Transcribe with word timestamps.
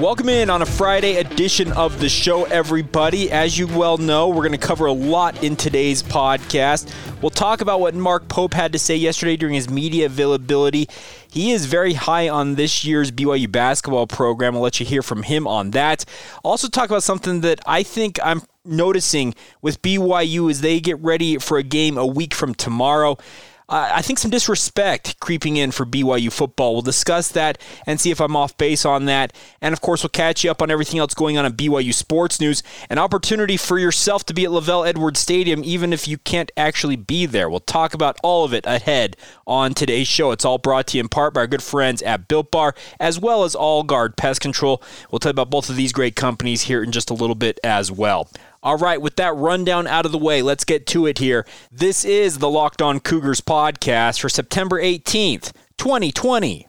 Welcome 0.00 0.28
in 0.28 0.48
on 0.48 0.62
a 0.62 0.66
Friday 0.66 1.16
edition 1.16 1.72
of 1.72 1.98
the 1.98 2.08
show, 2.08 2.44
everybody. 2.44 3.32
As 3.32 3.58
you 3.58 3.66
well 3.66 3.98
know, 3.98 4.28
we're 4.28 4.46
going 4.46 4.52
to 4.52 4.58
cover 4.58 4.86
a 4.86 4.92
lot 4.92 5.42
in 5.42 5.56
today's 5.56 6.04
podcast. 6.04 6.94
We'll 7.20 7.30
talk 7.30 7.62
about 7.62 7.80
what 7.80 7.96
Mark 7.96 8.28
Pope 8.28 8.54
had 8.54 8.72
to 8.74 8.78
say 8.78 8.94
yesterday 8.94 9.36
during 9.36 9.56
his 9.56 9.68
media 9.68 10.06
availability. 10.06 10.88
He 11.28 11.50
is 11.50 11.66
very 11.66 11.94
high 11.94 12.28
on 12.28 12.54
this 12.54 12.84
year's 12.84 13.10
BYU 13.10 13.50
basketball 13.50 14.06
program. 14.06 14.54
I'll 14.54 14.62
let 14.62 14.78
you 14.78 14.86
hear 14.86 15.02
from 15.02 15.24
him 15.24 15.48
on 15.48 15.72
that. 15.72 16.04
Also, 16.44 16.68
talk 16.68 16.88
about 16.88 17.02
something 17.02 17.40
that 17.40 17.58
I 17.66 17.82
think 17.82 18.20
I'm 18.22 18.42
noticing 18.64 19.34
with 19.62 19.82
BYU 19.82 20.48
as 20.48 20.60
they 20.60 20.78
get 20.78 21.00
ready 21.00 21.38
for 21.38 21.58
a 21.58 21.64
game 21.64 21.98
a 21.98 22.06
week 22.06 22.34
from 22.34 22.54
tomorrow 22.54 23.18
I 23.70 24.00
think 24.00 24.18
some 24.18 24.30
disrespect 24.30 25.20
creeping 25.20 25.58
in 25.58 25.72
for 25.72 25.84
BYU 25.84 26.32
football. 26.32 26.72
We'll 26.72 26.82
discuss 26.82 27.28
that 27.32 27.58
and 27.86 28.00
see 28.00 28.10
if 28.10 28.18
I'm 28.18 28.34
off 28.34 28.56
base 28.56 28.86
on 28.86 29.04
that. 29.06 29.34
And 29.60 29.74
of 29.74 29.82
course, 29.82 30.02
we'll 30.02 30.08
catch 30.08 30.42
you 30.42 30.50
up 30.50 30.62
on 30.62 30.70
everything 30.70 30.98
else 30.98 31.12
going 31.12 31.36
on 31.36 31.44
in 31.44 31.52
BYU 31.52 31.92
sports 31.92 32.40
news. 32.40 32.62
An 32.88 32.96
opportunity 32.96 33.58
for 33.58 33.78
yourself 33.78 34.24
to 34.26 34.32
be 34.32 34.46
at 34.46 34.50
LaVell 34.50 34.88
Edwards 34.88 35.20
Stadium, 35.20 35.62
even 35.64 35.92
if 35.92 36.08
you 36.08 36.16
can't 36.16 36.50
actually 36.56 36.96
be 36.96 37.26
there. 37.26 37.50
We'll 37.50 37.60
talk 37.60 37.92
about 37.92 38.18
all 38.22 38.44
of 38.44 38.54
it 38.54 38.64
ahead 38.66 39.16
on 39.46 39.74
today's 39.74 40.08
show. 40.08 40.30
It's 40.30 40.46
all 40.46 40.58
brought 40.58 40.86
to 40.88 40.96
you 40.96 41.02
in 41.02 41.10
part 41.10 41.34
by 41.34 41.40
our 41.40 41.46
good 41.46 41.62
friends 41.62 42.00
at 42.00 42.26
Built 42.26 42.50
Bar, 42.50 42.74
as 42.98 43.20
well 43.20 43.44
as 43.44 43.54
All 43.54 43.82
Guard 43.82 44.16
Pest 44.16 44.40
Control. 44.40 44.82
We'll 45.10 45.18
tell 45.18 45.30
you 45.30 45.34
about 45.34 45.50
both 45.50 45.68
of 45.68 45.76
these 45.76 45.92
great 45.92 46.16
companies 46.16 46.62
here 46.62 46.82
in 46.82 46.90
just 46.90 47.10
a 47.10 47.14
little 47.14 47.36
bit 47.36 47.60
as 47.62 47.92
well. 47.92 48.30
All 48.60 48.76
right, 48.76 49.00
with 49.00 49.14
that 49.16 49.36
rundown 49.36 49.86
out 49.86 50.04
of 50.04 50.10
the 50.10 50.18
way, 50.18 50.42
let's 50.42 50.64
get 50.64 50.84
to 50.88 51.06
it 51.06 51.18
here. 51.18 51.46
This 51.70 52.04
is 52.04 52.38
the 52.38 52.50
Locked 52.50 52.82
On 52.82 52.98
Cougars 52.98 53.40
podcast 53.40 54.18
for 54.20 54.28
September 54.28 54.82
18th, 54.82 55.52
2020. 55.78 56.66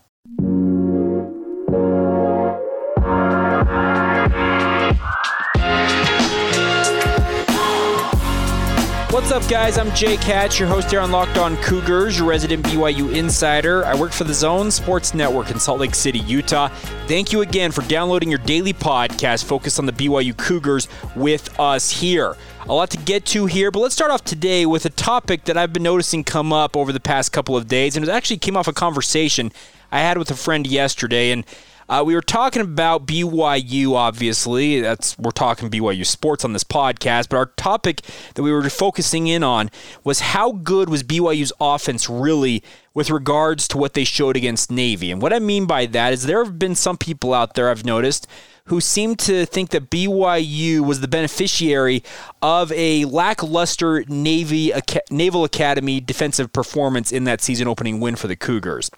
What's 9.12 9.32
up, 9.32 9.46
guys? 9.50 9.80
I'm 9.80 9.92
Jake 9.96 10.20
Hatch, 10.20 10.60
your 10.60 10.68
host 10.68 10.92
here 10.92 11.00
on 11.00 11.12
Locked 11.12 11.40
On 11.40 11.58
Cougars, 11.58 12.20
your 12.20 12.28
resident 12.28 12.64
BYU 12.64 13.12
insider. 13.16 13.84
I 13.84 13.96
work 13.96 14.12
for 14.12 14.24
the 14.24 14.36
Zone 14.36 14.70
Sports 14.70 15.16
Network 15.16 15.50
in 15.50 15.60
Salt 15.60 15.80
Lake 15.80 15.96
City, 15.96 16.20
Utah. 16.20 16.68
Thank 17.08 17.32
you 17.32 17.42
again 17.42 17.72
for 17.72 17.82
downloading 17.82 18.30
your 18.30 18.38
daily 18.38 18.72
podcast 18.72 19.46
focused 19.46 19.80
on 19.80 19.88
the 19.88 19.92
BYU 19.94 20.38
Cougars 20.38 20.88
with 21.16 21.60
us 21.60 21.90
here. 21.90 22.38
A 22.68 22.74
lot 22.74 22.92
to 22.92 22.98
get 22.98 23.26
to 23.28 23.48
here, 23.48 23.72
but 23.72 23.80
let's 23.80 23.96
start 23.96 24.12
off 24.12 24.24
today 24.24 24.68
with 24.68 24.86
a 24.86 24.92
topic 24.92 25.46
that 25.46 25.58
I've 25.58 25.74
been 25.74 25.82
noticing 25.82 26.24
come 26.24 26.54
up 26.54 26.78
over 26.78 26.94
the 26.94 27.00
past 27.00 27.32
couple 27.32 27.58
of 27.58 27.68
days, 27.68 27.96
and 27.96 28.08
it 28.08 28.12
actually 28.12 28.38
came 28.38 28.56
off 28.56 28.68
a 28.68 28.74
conversation 28.74 29.52
I 29.92 30.02
had 30.02 30.20
with 30.20 30.30
a 30.30 30.36
friend 30.36 30.68
yesterday, 30.68 31.32
and 31.32 31.46
uh, 31.90 32.04
we 32.06 32.14
were 32.14 32.22
talking 32.22 32.62
about 32.62 33.08
BYU, 33.08 33.94
obviously. 33.94 34.80
That's 34.80 35.18
we're 35.18 35.32
talking 35.32 35.72
BYU 35.72 36.06
sports 36.06 36.46
on 36.46 36.54
this 36.54 36.64
podcast, 36.64 37.30
but 37.30 37.38
our 37.38 37.48
topic 37.48 38.02
that 38.36 38.44
we 38.44 38.52
were 38.52 38.70
focusing 38.70 39.26
in 39.26 39.44
on 39.44 39.72
was 40.04 40.20
how 40.20 40.52
good 40.52 40.88
was 40.88 41.02
BYU's 41.02 41.52
offense 41.60 42.08
really 42.08 42.64
with 42.94 43.10
regards 43.10 43.68
to 43.70 43.78
what 43.80 43.96
they 43.96 44.04
showed 44.04 44.38
against 44.38 44.70
Navy. 44.70 45.12
And 45.12 45.20
what 45.20 45.34
I 45.34 45.40
mean 45.40 45.66
by 45.66 45.88
that 45.88 46.14
is 46.14 46.24
there 46.24 46.44
have 46.44 46.60
been 46.60 46.76
some 46.76 46.96
people 46.96 47.34
out 47.34 47.56
there 47.56 47.72
I've 47.72 47.86
noticed 47.86 48.28
who 48.66 48.80
seem 48.80 49.16
to 49.16 49.48
think 49.48 49.72
that 49.72 49.90
BYU 49.90 50.82
was 50.82 51.02
the 51.02 51.08
beneficiary 51.08 52.04
of 52.44 52.72
a 52.74 53.06
lackluster 53.06 54.04
Navy 54.08 54.72
Naval 55.10 55.44
Academy 55.44 56.00
defensive 56.00 56.54
performance 56.54 57.12
in 57.12 57.24
that 57.24 57.42
season 57.42 57.68
opening 57.68 58.00
win 58.00 58.16
for 58.16 58.28
the 58.28 58.36
Cougars. 58.36 58.92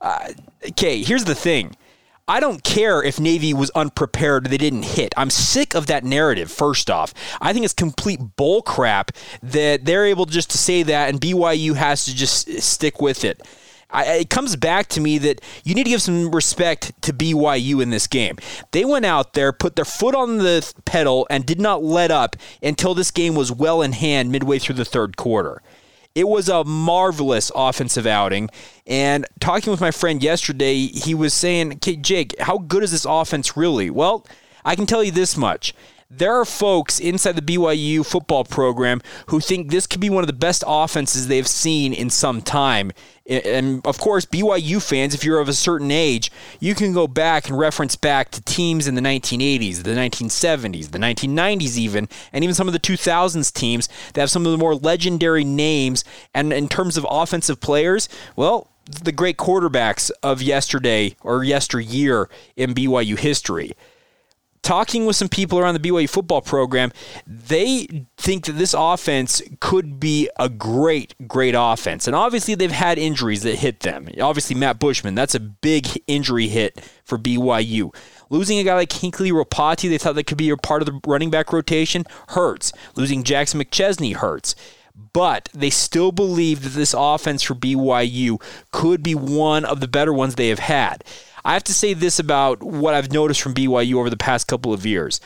Uh, 0.00 0.28
okay, 0.70 1.02
here's 1.02 1.24
the 1.24 1.34
thing. 1.34 1.76
I 2.26 2.40
don't 2.40 2.64
care 2.64 3.02
if 3.02 3.20
Navy 3.20 3.52
was 3.52 3.70
unprepared, 3.74 4.46
they 4.46 4.56
didn't 4.56 4.84
hit. 4.84 5.12
I'm 5.14 5.28
sick 5.28 5.74
of 5.74 5.88
that 5.88 6.04
narrative, 6.04 6.50
first 6.50 6.90
off. 6.90 7.12
I 7.38 7.52
think 7.52 7.66
it's 7.66 7.74
complete 7.74 8.18
bullcrap 8.18 9.10
that 9.42 9.84
they're 9.84 10.06
able 10.06 10.24
just 10.24 10.50
to 10.50 10.58
say 10.58 10.82
that 10.84 11.10
and 11.10 11.20
BYU 11.20 11.74
has 11.74 12.06
to 12.06 12.14
just 12.14 12.50
stick 12.62 13.02
with 13.02 13.26
it. 13.26 13.42
I, 13.90 14.04
it 14.14 14.30
comes 14.30 14.56
back 14.56 14.88
to 14.88 15.02
me 15.02 15.18
that 15.18 15.42
you 15.64 15.74
need 15.74 15.84
to 15.84 15.90
give 15.90 16.00
some 16.00 16.30
respect 16.30 17.00
to 17.02 17.12
BYU 17.12 17.82
in 17.82 17.90
this 17.90 18.06
game. 18.06 18.38
They 18.72 18.86
went 18.86 19.04
out 19.04 19.34
there, 19.34 19.52
put 19.52 19.76
their 19.76 19.84
foot 19.84 20.14
on 20.14 20.38
the 20.38 20.72
pedal, 20.86 21.26
and 21.28 21.44
did 21.44 21.60
not 21.60 21.84
let 21.84 22.10
up 22.10 22.36
until 22.62 22.94
this 22.94 23.10
game 23.10 23.34
was 23.34 23.52
well 23.52 23.82
in 23.82 23.92
hand 23.92 24.32
midway 24.32 24.58
through 24.58 24.76
the 24.76 24.84
third 24.86 25.18
quarter. 25.18 25.60
It 26.14 26.28
was 26.28 26.48
a 26.48 26.62
marvelous 26.64 27.50
offensive 27.54 28.06
outing. 28.06 28.48
And 28.86 29.26
talking 29.40 29.70
with 29.70 29.80
my 29.80 29.90
friend 29.90 30.22
yesterday, 30.22 30.76
he 30.86 31.14
was 31.14 31.34
saying, 31.34 31.74
okay, 31.74 31.96
Jake, 31.96 32.38
how 32.38 32.58
good 32.58 32.82
is 32.82 32.92
this 32.92 33.04
offense 33.04 33.56
really? 33.56 33.90
Well, 33.90 34.26
I 34.64 34.76
can 34.76 34.86
tell 34.86 35.02
you 35.02 35.10
this 35.10 35.36
much 35.36 35.74
there 36.10 36.34
are 36.34 36.44
folks 36.44 37.00
inside 37.00 37.36
the 37.36 37.42
BYU 37.42 38.04
football 38.04 38.44
program 38.44 39.00
who 39.28 39.40
think 39.40 39.70
this 39.70 39.86
could 39.86 40.00
be 40.00 40.10
one 40.10 40.22
of 40.22 40.26
the 40.28 40.32
best 40.32 40.62
offenses 40.66 41.28
they've 41.28 41.46
seen 41.46 41.92
in 41.92 42.10
some 42.10 42.42
time. 42.42 42.92
And 43.26 43.84
of 43.86 43.98
course, 43.98 44.26
BYU 44.26 44.86
fans, 44.86 45.14
if 45.14 45.24
you're 45.24 45.40
of 45.40 45.48
a 45.48 45.54
certain 45.54 45.90
age, 45.90 46.30
you 46.60 46.74
can 46.74 46.92
go 46.92 47.06
back 47.06 47.48
and 47.48 47.58
reference 47.58 47.96
back 47.96 48.30
to 48.32 48.42
teams 48.42 48.86
in 48.86 48.94
the 48.94 49.00
1980s, 49.00 49.82
the 49.82 49.90
1970s, 49.90 50.90
the 50.90 50.98
1990s, 50.98 51.76
even, 51.78 52.08
and 52.32 52.44
even 52.44 52.54
some 52.54 52.68
of 52.68 52.74
the 52.74 52.80
2000s 52.80 53.52
teams 53.52 53.88
that 54.12 54.20
have 54.20 54.30
some 54.30 54.44
of 54.44 54.52
the 54.52 54.58
more 54.58 54.74
legendary 54.74 55.44
names. 55.44 56.04
And 56.34 56.52
in 56.52 56.68
terms 56.68 56.96
of 56.96 57.06
offensive 57.08 57.60
players, 57.60 58.08
well, 58.36 58.68
the 58.84 59.12
great 59.12 59.38
quarterbacks 59.38 60.10
of 60.22 60.42
yesterday 60.42 61.16
or 61.22 61.42
yesteryear 61.42 62.28
in 62.56 62.74
BYU 62.74 63.18
history 63.18 63.72
talking 64.64 65.04
with 65.04 65.14
some 65.14 65.28
people 65.28 65.58
around 65.58 65.74
the 65.74 65.88
BYU 65.88 66.08
football 66.08 66.40
program, 66.40 66.90
they 67.26 68.06
think 68.16 68.46
that 68.46 68.52
this 68.52 68.74
offense 68.76 69.40
could 69.60 70.00
be 70.00 70.28
a 70.38 70.48
great, 70.48 71.14
great 71.28 71.54
offense. 71.56 72.08
And 72.08 72.16
obviously, 72.16 72.56
they've 72.56 72.72
had 72.72 72.98
injuries 72.98 73.42
that 73.42 73.56
hit 73.56 73.80
them. 73.80 74.08
Obviously, 74.20 74.56
Matt 74.56 74.80
Bushman, 74.80 75.14
that's 75.14 75.34
a 75.34 75.40
big 75.40 75.86
injury 76.06 76.48
hit 76.48 76.80
for 77.04 77.18
BYU. 77.18 77.94
Losing 78.30 78.58
a 78.58 78.64
guy 78.64 78.74
like 78.74 78.92
Hinckley 78.92 79.30
Ropati, 79.30 79.88
they 79.88 79.98
thought 79.98 80.16
that 80.16 80.26
could 80.26 80.38
be 80.38 80.50
a 80.50 80.56
part 80.56 80.82
of 80.82 80.86
the 80.86 81.00
running 81.06 81.30
back 81.30 81.52
rotation, 81.52 82.04
hurts. 82.28 82.72
Losing 82.96 83.22
Jackson 83.22 83.60
McChesney 83.60 84.16
hurts 84.16 84.56
but 85.12 85.48
they 85.52 85.70
still 85.70 86.12
believe 86.12 86.62
that 86.62 86.70
this 86.70 86.94
offense 86.96 87.42
for 87.42 87.54
BYU 87.54 88.40
could 88.70 89.02
be 89.02 89.14
one 89.14 89.64
of 89.64 89.80
the 89.80 89.88
better 89.88 90.12
ones 90.12 90.36
they 90.36 90.48
have 90.48 90.60
had. 90.60 91.02
I 91.44 91.52
have 91.52 91.64
to 91.64 91.74
say 91.74 91.92
this 91.92 92.18
about 92.18 92.62
what 92.62 92.94
I've 92.94 93.12
noticed 93.12 93.42
from 93.42 93.52
BYU 93.52 93.96
over 93.96 94.08
the 94.08 94.16
past 94.16 94.48
couple 94.48 94.72
of 94.72 94.86
years. 94.86 95.20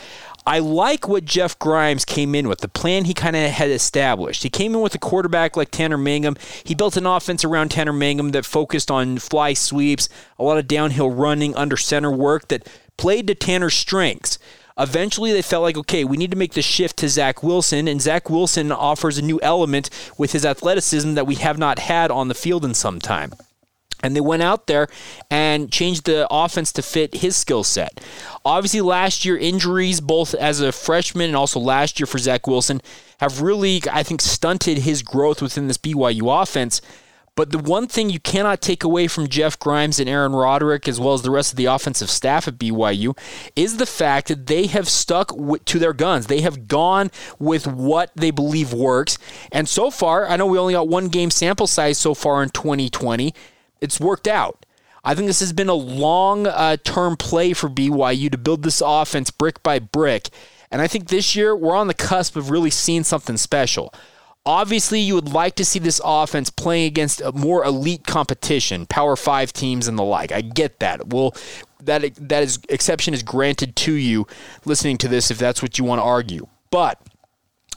I 0.48 0.58
like 0.60 1.06
what 1.06 1.26
Jeff 1.26 1.58
Grimes 1.58 2.04
came 2.04 2.34
in 2.34 2.48
with, 2.48 2.60
the 2.60 2.68
plan 2.68 3.04
he 3.04 3.12
kind 3.12 3.36
of 3.36 3.50
had 3.50 3.70
established. 3.70 4.42
He 4.42 4.48
came 4.48 4.74
in 4.74 4.80
with 4.80 4.94
a 4.94 4.98
quarterback 4.98 5.56
like 5.56 5.70
Tanner 5.70 5.98
Mangum. 5.98 6.36
He 6.64 6.74
built 6.74 6.96
an 6.96 7.06
offense 7.06 7.44
around 7.44 7.70
Tanner 7.70 7.92
Mangum 7.92 8.30
that 8.30 8.46
focused 8.46 8.90
on 8.90 9.18
fly 9.18 9.52
sweeps, 9.52 10.08
a 10.38 10.42
lot 10.42 10.58
of 10.58 10.66
downhill 10.66 11.10
running, 11.10 11.54
under 11.54 11.76
center 11.76 12.10
work 12.10 12.48
that 12.48 12.66
played 12.96 13.26
to 13.26 13.34
Tanner's 13.34 13.74
strengths. 13.74 14.38
Eventually, 14.78 15.32
they 15.32 15.42
felt 15.42 15.62
like, 15.62 15.76
okay, 15.76 16.04
we 16.04 16.16
need 16.16 16.30
to 16.30 16.38
make 16.38 16.54
the 16.54 16.62
shift 16.62 16.96
to 16.98 17.08
Zach 17.08 17.42
Wilson, 17.42 17.86
and 17.86 18.00
Zach 18.00 18.30
Wilson 18.30 18.72
offers 18.72 19.18
a 19.18 19.22
new 19.22 19.38
element 19.42 19.90
with 20.16 20.32
his 20.32 20.46
athleticism 20.46 21.14
that 21.14 21.26
we 21.26 21.34
have 21.34 21.58
not 21.58 21.78
had 21.78 22.10
on 22.10 22.28
the 22.28 22.34
field 22.34 22.64
in 22.64 22.74
some 22.74 23.00
time. 23.00 23.32
And 24.02 24.14
they 24.14 24.20
went 24.20 24.42
out 24.42 24.66
there 24.66 24.88
and 25.30 25.72
changed 25.72 26.04
the 26.04 26.26
offense 26.30 26.72
to 26.72 26.82
fit 26.82 27.16
his 27.16 27.36
skill 27.36 27.64
set. 27.64 28.00
Obviously, 28.44 28.80
last 28.80 29.24
year, 29.24 29.36
injuries, 29.36 30.00
both 30.00 30.34
as 30.34 30.60
a 30.60 30.72
freshman 30.72 31.26
and 31.26 31.36
also 31.36 31.58
last 31.58 31.98
year 31.98 32.06
for 32.06 32.18
Zach 32.18 32.46
Wilson, 32.46 32.80
have 33.18 33.42
really, 33.42 33.82
I 33.90 34.02
think, 34.02 34.20
stunted 34.20 34.78
his 34.78 35.02
growth 35.02 35.42
within 35.42 35.66
this 35.66 35.78
BYU 35.78 36.42
offense. 36.42 36.80
But 37.38 37.52
the 37.52 37.58
one 37.58 37.86
thing 37.86 38.10
you 38.10 38.18
cannot 38.18 38.60
take 38.60 38.82
away 38.82 39.06
from 39.06 39.28
Jeff 39.28 39.60
Grimes 39.60 40.00
and 40.00 40.08
Aaron 40.08 40.32
Roderick, 40.32 40.88
as 40.88 40.98
well 40.98 41.14
as 41.14 41.22
the 41.22 41.30
rest 41.30 41.52
of 41.52 41.56
the 41.56 41.66
offensive 41.66 42.10
staff 42.10 42.48
at 42.48 42.58
BYU, 42.58 43.16
is 43.54 43.76
the 43.76 43.86
fact 43.86 44.26
that 44.26 44.48
they 44.48 44.66
have 44.66 44.88
stuck 44.88 45.30
to 45.66 45.78
their 45.78 45.92
guns. 45.92 46.26
They 46.26 46.40
have 46.40 46.66
gone 46.66 47.12
with 47.38 47.64
what 47.64 48.10
they 48.16 48.32
believe 48.32 48.72
works. 48.72 49.18
And 49.52 49.68
so 49.68 49.88
far, 49.92 50.26
I 50.26 50.34
know 50.36 50.46
we 50.46 50.58
only 50.58 50.74
got 50.74 50.88
one 50.88 51.06
game 51.06 51.30
sample 51.30 51.68
size 51.68 51.96
so 51.96 52.12
far 52.12 52.42
in 52.42 52.48
2020 52.48 53.32
it's 53.80 54.00
worked 54.00 54.28
out. 54.28 54.64
I 55.04 55.14
think 55.14 55.26
this 55.26 55.40
has 55.40 55.52
been 55.52 55.68
a 55.68 55.74
long 55.74 56.46
uh, 56.46 56.76
term 56.84 57.16
play 57.16 57.52
for 57.52 57.68
BYU 57.68 58.30
to 58.30 58.38
build 58.38 58.62
this 58.62 58.82
offense 58.84 59.30
brick 59.30 59.62
by 59.62 59.78
brick. 59.78 60.28
And 60.70 60.82
I 60.82 60.86
think 60.86 61.08
this 61.08 61.34
year 61.34 61.56
we're 61.56 61.76
on 61.76 61.86
the 61.86 61.94
cusp 61.94 62.36
of 62.36 62.50
really 62.50 62.70
seeing 62.70 63.04
something 63.04 63.36
special. 63.36 63.92
Obviously, 64.44 65.00
you 65.00 65.14
would 65.14 65.32
like 65.32 65.54
to 65.56 65.64
see 65.64 65.78
this 65.78 66.00
offense 66.04 66.50
playing 66.50 66.86
against 66.86 67.20
a 67.20 67.32
more 67.32 67.64
elite 67.64 68.06
competition, 68.06 68.86
Power 68.86 69.16
Five 69.16 69.52
teams 69.52 69.88
and 69.88 69.98
the 69.98 70.02
like. 70.02 70.32
I 70.32 70.40
get 70.40 70.78
that. 70.80 71.08
Well, 71.08 71.34
that 71.82 72.14
that 72.16 72.42
is 72.42 72.58
exception 72.68 73.14
is 73.14 73.22
granted 73.22 73.76
to 73.76 73.92
you 73.92 74.26
listening 74.64 74.98
to 74.98 75.08
this 75.08 75.30
if 75.30 75.38
that's 75.38 75.62
what 75.62 75.78
you 75.78 75.84
want 75.84 76.00
to 76.00 76.04
argue. 76.04 76.46
But 76.70 77.00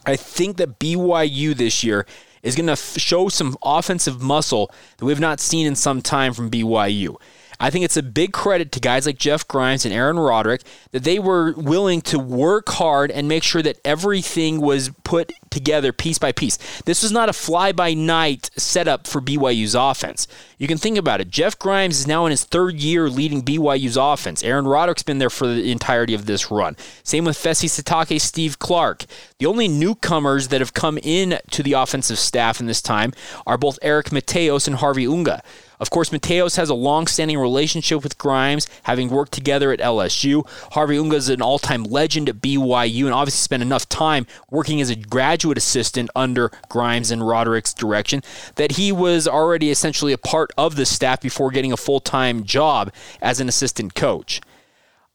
I 0.05 0.15
think 0.15 0.57
that 0.57 0.79
BYU 0.79 1.55
this 1.55 1.83
year 1.83 2.05
is 2.43 2.55
going 2.55 2.67
to 2.67 2.73
f- 2.73 2.97
show 2.97 3.29
some 3.29 3.57
offensive 3.63 4.21
muscle 4.21 4.71
that 4.97 5.05
we 5.05 5.11
have 5.11 5.19
not 5.19 5.39
seen 5.39 5.67
in 5.67 5.75
some 5.75 6.01
time 6.01 6.33
from 6.33 6.49
BYU. 6.49 7.15
I 7.61 7.69
think 7.69 7.85
it's 7.85 7.97
a 7.97 8.01
big 8.01 8.33
credit 8.33 8.71
to 8.71 8.79
guys 8.79 9.05
like 9.05 9.19
Jeff 9.19 9.47
Grimes 9.47 9.85
and 9.85 9.93
Aaron 9.93 10.17
Roderick 10.17 10.63
that 10.91 11.03
they 11.03 11.19
were 11.19 11.53
willing 11.53 12.01
to 12.01 12.17
work 12.17 12.69
hard 12.69 13.11
and 13.11 13.27
make 13.27 13.43
sure 13.43 13.61
that 13.61 13.77
everything 13.85 14.59
was 14.59 14.89
put 15.03 15.31
together 15.51 15.93
piece 15.93 16.17
by 16.17 16.31
piece. 16.31 16.57
This 16.85 17.03
was 17.03 17.11
not 17.11 17.29
a 17.29 17.33
fly 17.33 17.71
by 17.71 17.93
night 17.93 18.49
setup 18.57 19.05
for 19.05 19.21
BYU's 19.21 19.75
offense. 19.75 20.27
You 20.57 20.67
can 20.67 20.77
think 20.77 20.97
about 20.97 21.21
it. 21.21 21.29
Jeff 21.29 21.59
Grimes 21.59 21.99
is 21.99 22.07
now 22.07 22.25
in 22.25 22.31
his 22.31 22.43
third 22.43 22.75
year 22.75 23.09
leading 23.09 23.43
BYU's 23.43 23.97
offense. 23.97 24.43
Aaron 24.43 24.65
Roderick's 24.65 25.03
been 25.03 25.19
there 25.19 25.29
for 25.29 25.47
the 25.47 25.71
entirety 25.71 26.15
of 26.15 26.25
this 26.25 26.49
run. 26.49 26.75
Same 27.03 27.25
with 27.25 27.37
Fesi 27.37 27.69
Sitake, 27.69 28.19
Steve 28.19 28.57
Clark. 28.57 29.05
The 29.37 29.45
only 29.45 29.67
newcomers 29.67 30.47
that 30.47 30.61
have 30.61 30.73
come 30.73 30.97
in 31.03 31.37
to 31.51 31.61
the 31.61 31.73
offensive 31.73 32.17
staff 32.17 32.59
in 32.59 32.65
this 32.65 32.81
time 32.81 33.13
are 33.45 33.57
both 33.57 33.77
Eric 33.81 34.07
Mateos 34.07 34.67
and 34.67 34.77
Harvey 34.77 35.05
Unga. 35.05 35.43
Of 35.81 35.89
course, 35.89 36.11
Mateos 36.11 36.57
has 36.57 36.69
a 36.69 36.75
long-standing 36.75 37.39
relationship 37.39 38.03
with 38.03 38.19
Grimes, 38.19 38.67
having 38.83 39.09
worked 39.09 39.31
together 39.31 39.71
at 39.71 39.79
LSU. 39.79 40.47
Harvey 40.73 40.99
Unga 40.99 41.15
is 41.15 41.27
an 41.27 41.41
all-time 41.41 41.83
legend 41.85 42.29
at 42.29 42.35
BYU 42.35 43.05
and 43.05 43.15
obviously 43.15 43.39
spent 43.39 43.63
enough 43.63 43.89
time 43.89 44.27
working 44.51 44.79
as 44.79 44.91
a 44.91 44.95
graduate 44.95 45.40
assistant 45.49 46.09
under 46.15 46.51
Grimes 46.69 47.09
and 47.09 47.25
Roderick's 47.25 47.73
direction 47.73 48.21
that 48.55 48.73
he 48.73 48.91
was 48.91 49.27
already 49.27 49.71
essentially 49.71 50.13
a 50.13 50.17
part 50.17 50.51
of 50.57 50.75
the 50.75 50.85
staff 50.85 51.21
before 51.21 51.49
getting 51.49 51.71
a 51.71 51.77
full-time 51.77 52.43
job 52.43 52.93
as 53.21 53.39
an 53.39 53.49
assistant 53.49 53.95
coach. 53.95 54.41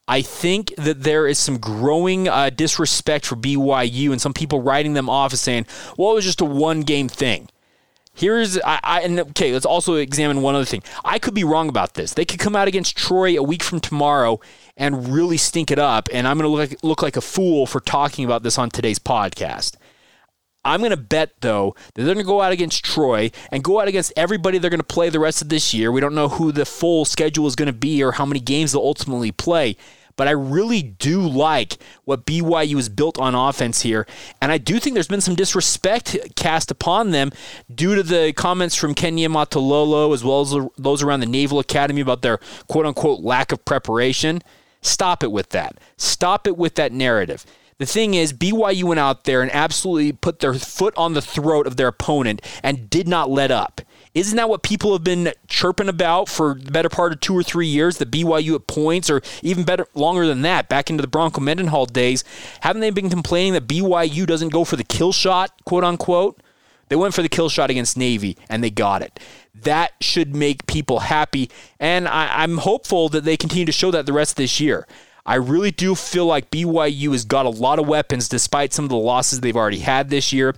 I 0.09 0.23
think 0.23 0.75
that 0.77 1.03
there 1.03 1.27
is 1.27 1.39
some 1.39 1.59
growing 1.59 2.29
uh, 2.29 2.51
disrespect 2.51 3.27
for 3.27 3.37
BYU 3.37 4.13
and 4.13 4.21
some 4.21 4.33
people 4.33 4.63
writing 4.63 4.95
them 4.95 5.09
off 5.09 5.33
as 5.33 5.41
saying, 5.41 5.67
well, 5.97 6.13
it 6.13 6.15
was 6.15 6.25
just 6.25 6.41
a 6.41 6.45
one 6.45 6.83
game 6.83 7.09
thing. 7.09 7.49
Here's 8.17 8.59
I, 8.61 8.81
I, 8.83 9.01
and 9.03 9.21
okay. 9.21 9.53
Let's 9.53 9.67
also 9.67 9.97
examine 9.97 10.41
one 10.41 10.55
other 10.55 10.65
thing. 10.65 10.83
I 11.05 11.19
could 11.19 11.35
be 11.35 11.45
wrong 11.45 11.69
about 11.69 11.95
this. 11.95 12.15
They 12.15 12.25
could 12.25 12.41
come 12.41 12.57
out 12.57 12.67
against 12.67 12.97
Troy 12.97 13.39
a 13.39 13.43
week 13.43 13.63
from 13.63 13.79
tomorrow 13.79 14.41
and 14.75 15.09
really 15.09 15.37
stink 15.37 15.71
it 15.71 15.79
up, 15.79 16.09
and 16.11 16.27
I'm 16.27 16.39
going 16.39 16.45
to 16.45 16.57
look 16.57 16.71
like, 16.71 16.83
look 16.83 17.03
like 17.03 17.17
a 17.17 17.21
fool 17.21 17.67
for 17.67 17.79
talking 17.79 18.25
about 18.25 18.43
this 18.43 18.57
on 18.57 18.71
today's 18.71 18.99
podcast. 18.99 19.77
I'm 20.67 20.81
going 20.81 20.91
to 20.91 20.97
bet, 20.97 21.41
though, 21.41 21.75
that 21.95 22.03
they're 22.03 22.15
going 22.15 22.19
to 22.19 22.25
go 22.25 22.43
out 22.43 22.53
against 22.53 22.85
Troy 22.85 23.31
and 23.51 23.63
go 23.63 23.81
out 23.81 23.89
against 23.89 24.13
everybody 24.17 24.59
they're 24.59 24.71
going 24.71 24.81
to 24.81 24.85
play 24.85 25.09
the 25.09 25.21
rest 25.21 25.43
of 25.43 25.49
this 25.49 25.73
year. 25.73 25.93
We 25.93 26.01
don't 26.01 26.15
know 26.15 26.29
who 26.29 26.53
the 26.53 26.67
full 26.67 27.05
schedule 27.05 27.47
is 27.47 27.57
going 27.57 27.67
to 27.67 27.73
be 27.73 28.03
or 28.03 28.13
how 28.13 28.27
many 28.27 28.41
games 28.41 28.73
they'll 28.73 28.83
ultimately 28.83 29.33
play 29.33 29.77
but 30.17 30.27
I 30.27 30.33
really 30.33 30.83
do 30.83 31.21
like 31.21 31.77
what 32.05 32.27
BYU 32.27 32.77
has 32.77 32.89
built 32.89 33.19
on 33.19 33.35
offense 33.35 33.83
here. 33.83 34.07
And 34.41 34.51
I 34.51 34.59
do 34.59 34.81
think 34.81 34.95
there's 34.95 35.09
been 35.09 35.21
some 35.21 35.35
disrespect 35.35 36.17
cast 36.35 36.71
upon 36.71 37.11
them 37.11 37.31
due 37.73 37.95
to 37.95 38.03
the 38.03 38.33
comments 38.35 38.75
from 38.75 38.95
Ken 38.95 39.17
Niumatalolo 39.17 40.13
as 40.13 40.25
well 40.25 40.41
as 40.41 40.55
those 40.79 41.03
around 41.03 41.21
the 41.21 41.27
Naval 41.27 41.59
Academy 41.59 42.01
about 42.01 42.23
their 42.23 42.39
quote 42.67 42.87
unquote 42.87 43.21
lack 43.21 43.53
of 43.53 43.65
preparation. 43.65 44.43
Stop 44.81 45.23
it 45.23 45.33
with 45.33 45.51
that. 45.51 45.77
Stop 45.97 46.47
it 46.47 46.57
with 46.57 46.77
that 46.77 46.93
narrative. 46.93 47.45
The 47.79 47.87
thing 47.87 48.15
is, 48.15 48.33
BYU 48.33 48.85
went 48.85 49.01
out 49.01 49.25
there 49.25 49.43
and 49.43 49.55
absolutely 49.55 50.13
put 50.13 50.39
their 50.39 50.55
foot 50.55 50.95
on 50.97 51.13
the 51.13 51.21
throat 51.21 51.67
of 51.67 51.77
their 51.77 51.89
opponent 51.89 52.41
and 52.63 52.89
did 52.89 53.07
not 53.07 53.29
let 53.29 53.51
up. 53.51 53.83
Isn't 54.15 54.37
that 54.37 54.49
what 54.49 54.63
people 54.63 54.95
have 54.95 55.05
been 55.05 55.35
chirping 55.47 55.91
about 55.91 56.31
for 56.31 56.55
the 56.55 56.71
better 56.71 56.89
part 56.89 57.13
of 57.13 57.21
two 57.21 57.37
or 57.37 57.43
three 57.43 57.67
years? 57.67 57.99
The 57.99 58.07
BYU 58.07 58.55
at 58.55 58.67
points, 58.67 59.11
or 59.11 59.21
even 59.43 59.65
better, 59.65 59.87
longer 59.93 60.27
than 60.27 60.41
that, 60.41 60.71
back 60.71 60.89
into 60.89 61.03
the 61.03 61.07
Bronco 61.07 61.43
Mendenhall 61.43 61.85
days. 61.85 62.25
Haven't 62.61 62.81
they 62.81 62.89
been 62.89 63.11
complaining 63.11 63.53
that 63.53 63.69
BYU 63.69 64.27
doesn't 64.27 64.49
go 64.49 64.65
for 64.65 64.77
the 64.77 64.85
kill 64.85 65.13
shot, 65.13 65.53
quote 65.67 65.85
unquote? 65.85 66.41
They 66.89 66.97
went 66.97 67.13
for 67.13 67.21
the 67.21 67.29
kill 67.29 67.51
shot 67.51 67.69
against 67.69 67.99
Navy, 67.99 68.39
and 68.49 68.65
they 68.65 68.71
got 68.71 69.03
it. 69.03 69.21
That 69.55 69.93
should 70.01 70.35
make 70.35 70.67
people 70.67 71.01
happy, 71.01 71.51
and 71.79 72.09
I, 72.09 72.43
I'm 72.43 72.59
hopeful 72.59 73.11
that 73.11 73.25
they 73.25 73.37
continue 73.37 73.67
to 73.67 73.73
show 73.73 73.91
that 73.91 74.07
the 74.07 74.15
rest 74.15 74.33
of 74.33 74.37
this 74.37 74.61
year. 74.61 74.87
I 75.27 75.35
really 75.35 75.73
do 75.73 75.95
feel 75.95 76.25
like 76.25 76.51
BYU 76.51 77.13
has 77.13 77.25
got 77.25 77.47
a 77.47 77.51
lot 77.51 77.79
of 77.79 77.89
weapons 77.89 78.29
despite 78.29 78.73
some 78.73 78.85
of 78.85 78.89
the 78.89 78.97
losses 78.97 79.41
they've 79.41 79.57
already 79.57 79.81
had 79.81 80.09
this 80.09 80.33
year. 80.33 80.55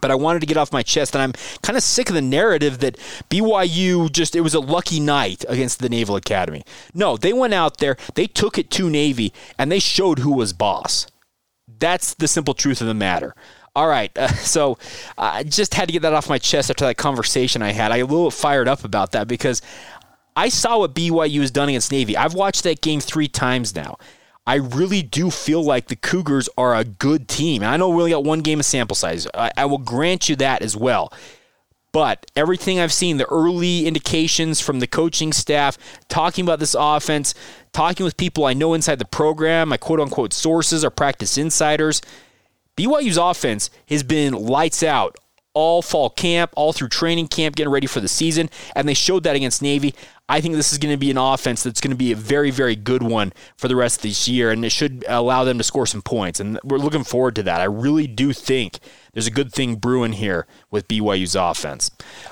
But 0.00 0.12
I 0.12 0.14
wanted 0.14 0.40
to 0.40 0.46
get 0.46 0.56
off 0.56 0.72
my 0.72 0.82
chest 0.82 1.12
that 1.12 1.20
I'm 1.20 1.32
kind 1.62 1.76
of 1.76 1.82
sick 1.82 2.08
of 2.08 2.14
the 2.14 2.22
narrative 2.22 2.78
that 2.78 2.96
BYU 3.30 4.10
just, 4.12 4.36
it 4.36 4.42
was 4.42 4.54
a 4.54 4.60
lucky 4.60 5.00
night 5.00 5.44
against 5.48 5.80
the 5.80 5.88
Naval 5.88 6.14
Academy. 6.14 6.62
No, 6.94 7.16
they 7.16 7.32
went 7.32 7.54
out 7.54 7.78
there, 7.78 7.96
they 8.14 8.26
took 8.26 8.58
it 8.58 8.70
to 8.72 8.88
Navy, 8.88 9.32
and 9.58 9.72
they 9.72 9.80
showed 9.80 10.20
who 10.20 10.32
was 10.32 10.52
boss. 10.52 11.06
That's 11.66 12.14
the 12.14 12.28
simple 12.28 12.54
truth 12.54 12.80
of 12.80 12.86
the 12.86 12.94
matter. 12.94 13.34
All 13.74 13.88
right, 13.88 14.16
uh, 14.16 14.28
so 14.34 14.78
I 15.16 15.42
just 15.42 15.74
had 15.74 15.88
to 15.88 15.92
get 15.92 16.02
that 16.02 16.12
off 16.12 16.28
my 16.28 16.38
chest 16.38 16.70
after 16.70 16.84
that 16.84 16.96
conversation 16.96 17.62
I 17.62 17.72
had. 17.72 17.92
I 17.92 17.98
a 17.98 18.06
little 18.06 18.30
fired 18.30 18.68
up 18.68 18.84
about 18.84 19.12
that 19.12 19.28
because 19.28 19.62
I 20.38 20.50
saw 20.50 20.78
what 20.78 20.94
BYU 20.94 21.40
has 21.40 21.50
done 21.50 21.68
against 21.68 21.90
Navy. 21.90 22.16
I've 22.16 22.32
watched 22.32 22.62
that 22.62 22.80
game 22.80 23.00
three 23.00 23.26
times 23.26 23.74
now. 23.74 23.98
I 24.46 24.54
really 24.54 25.02
do 25.02 25.32
feel 25.32 25.64
like 25.64 25.88
the 25.88 25.96
Cougars 25.96 26.48
are 26.56 26.76
a 26.76 26.84
good 26.84 27.26
team. 27.26 27.64
I 27.64 27.76
know 27.76 27.88
we 27.88 27.96
only 27.96 28.12
got 28.12 28.22
one 28.22 28.42
game 28.42 28.60
of 28.60 28.64
sample 28.64 28.94
size. 28.94 29.26
I, 29.34 29.50
I 29.56 29.64
will 29.64 29.78
grant 29.78 30.28
you 30.28 30.36
that 30.36 30.62
as 30.62 30.76
well. 30.76 31.12
But 31.90 32.30
everything 32.36 32.78
I've 32.78 32.92
seen, 32.92 33.16
the 33.16 33.26
early 33.26 33.84
indications 33.84 34.60
from 34.60 34.78
the 34.78 34.86
coaching 34.86 35.32
staff, 35.32 35.76
talking 36.06 36.44
about 36.44 36.60
this 36.60 36.76
offense, 36.78 37.34
talking 37.72 38.04
with 38.04 38.16
people 38.16 38.44
I 38.44 38.52
know 38.52 38.74
inside 38.74 39.00
the 39.00 39.06
program, 39.06 39.70
my 39.70 39.76
quote 39.76 39.98
unquote 39.98 40.32
sources 40.32 40.84
or 40.84 40.90
practice 40.90 41.36
insiders. 41.36 42.00
BYU's 42.76 43.16
offense 43.16 43.70
has 43.88 44.04
been 44.04 44.34
lights 44.34 44.84
out 44.84 45.16
all 45.58 45.82
fall 45.82 46.08
camp, 46.08 46.52
all 46.54 46.72
through 46.72 46.88
training 46.88 47.26
camp, 47.26 47.56
getting 47.56 47.72
ready 47.72 47.88
for 47.88 48.00
the 48.00 48.06
season, 48.06 48.48
and 48.76 48.88
they 48.88 48.94
showed 48.94 49.24
that 49.24 49.34
against 49.34 49.60
Navy. 49.60 49.92
I 50.30 50.40
think 50.40 50.56
this 50.56 50.72
is 50.72 50.78
going 50.78 50.92
to 50.92 50.98
be 50.98 51.10
an 51.10 51.16
offense 51.16 51.62
that's 51.62 51.80
going 51.80 51.90
to 51.90 51.96
be 51.96 52.12
a 52.12 52.16
very, 52.16 52.50
very 52.50 52.76
good 52.76 53.02
one 53.02 53.32
for 53.56 53.66
the 53.66 53.76
rest 53.76 53.98
of 53.98 54.02
this 54.02 54.28
year, 54.28 54.50
and 54.50 54.62
it 54.64 54.70
should 54.70 55.04
allow 55.08 55.44
them 55.44 55.56
to 55.56 55.64
score 55.64 55.86
some 55.86 56.02
points. 56.02 56.38
And 56.38 56.60
we're 56.64 56.78
looking 56.78 57.04
forward 57.04 57.34
to 57.36 57.42
that. 57.44 57.60
I 57.62 57.64
really 57.64 58.06
do 58.06 58.34
think 58.34 58.78
there's 59.18 59.26
a 59.26 59.32
good 59.32 59.52
thing 59.52 59.74
brewing 59.74 60.12
here 60.12 60.46
with 60.70 60.86
BYU's 60.86 61.34
offense. 61.34 61.90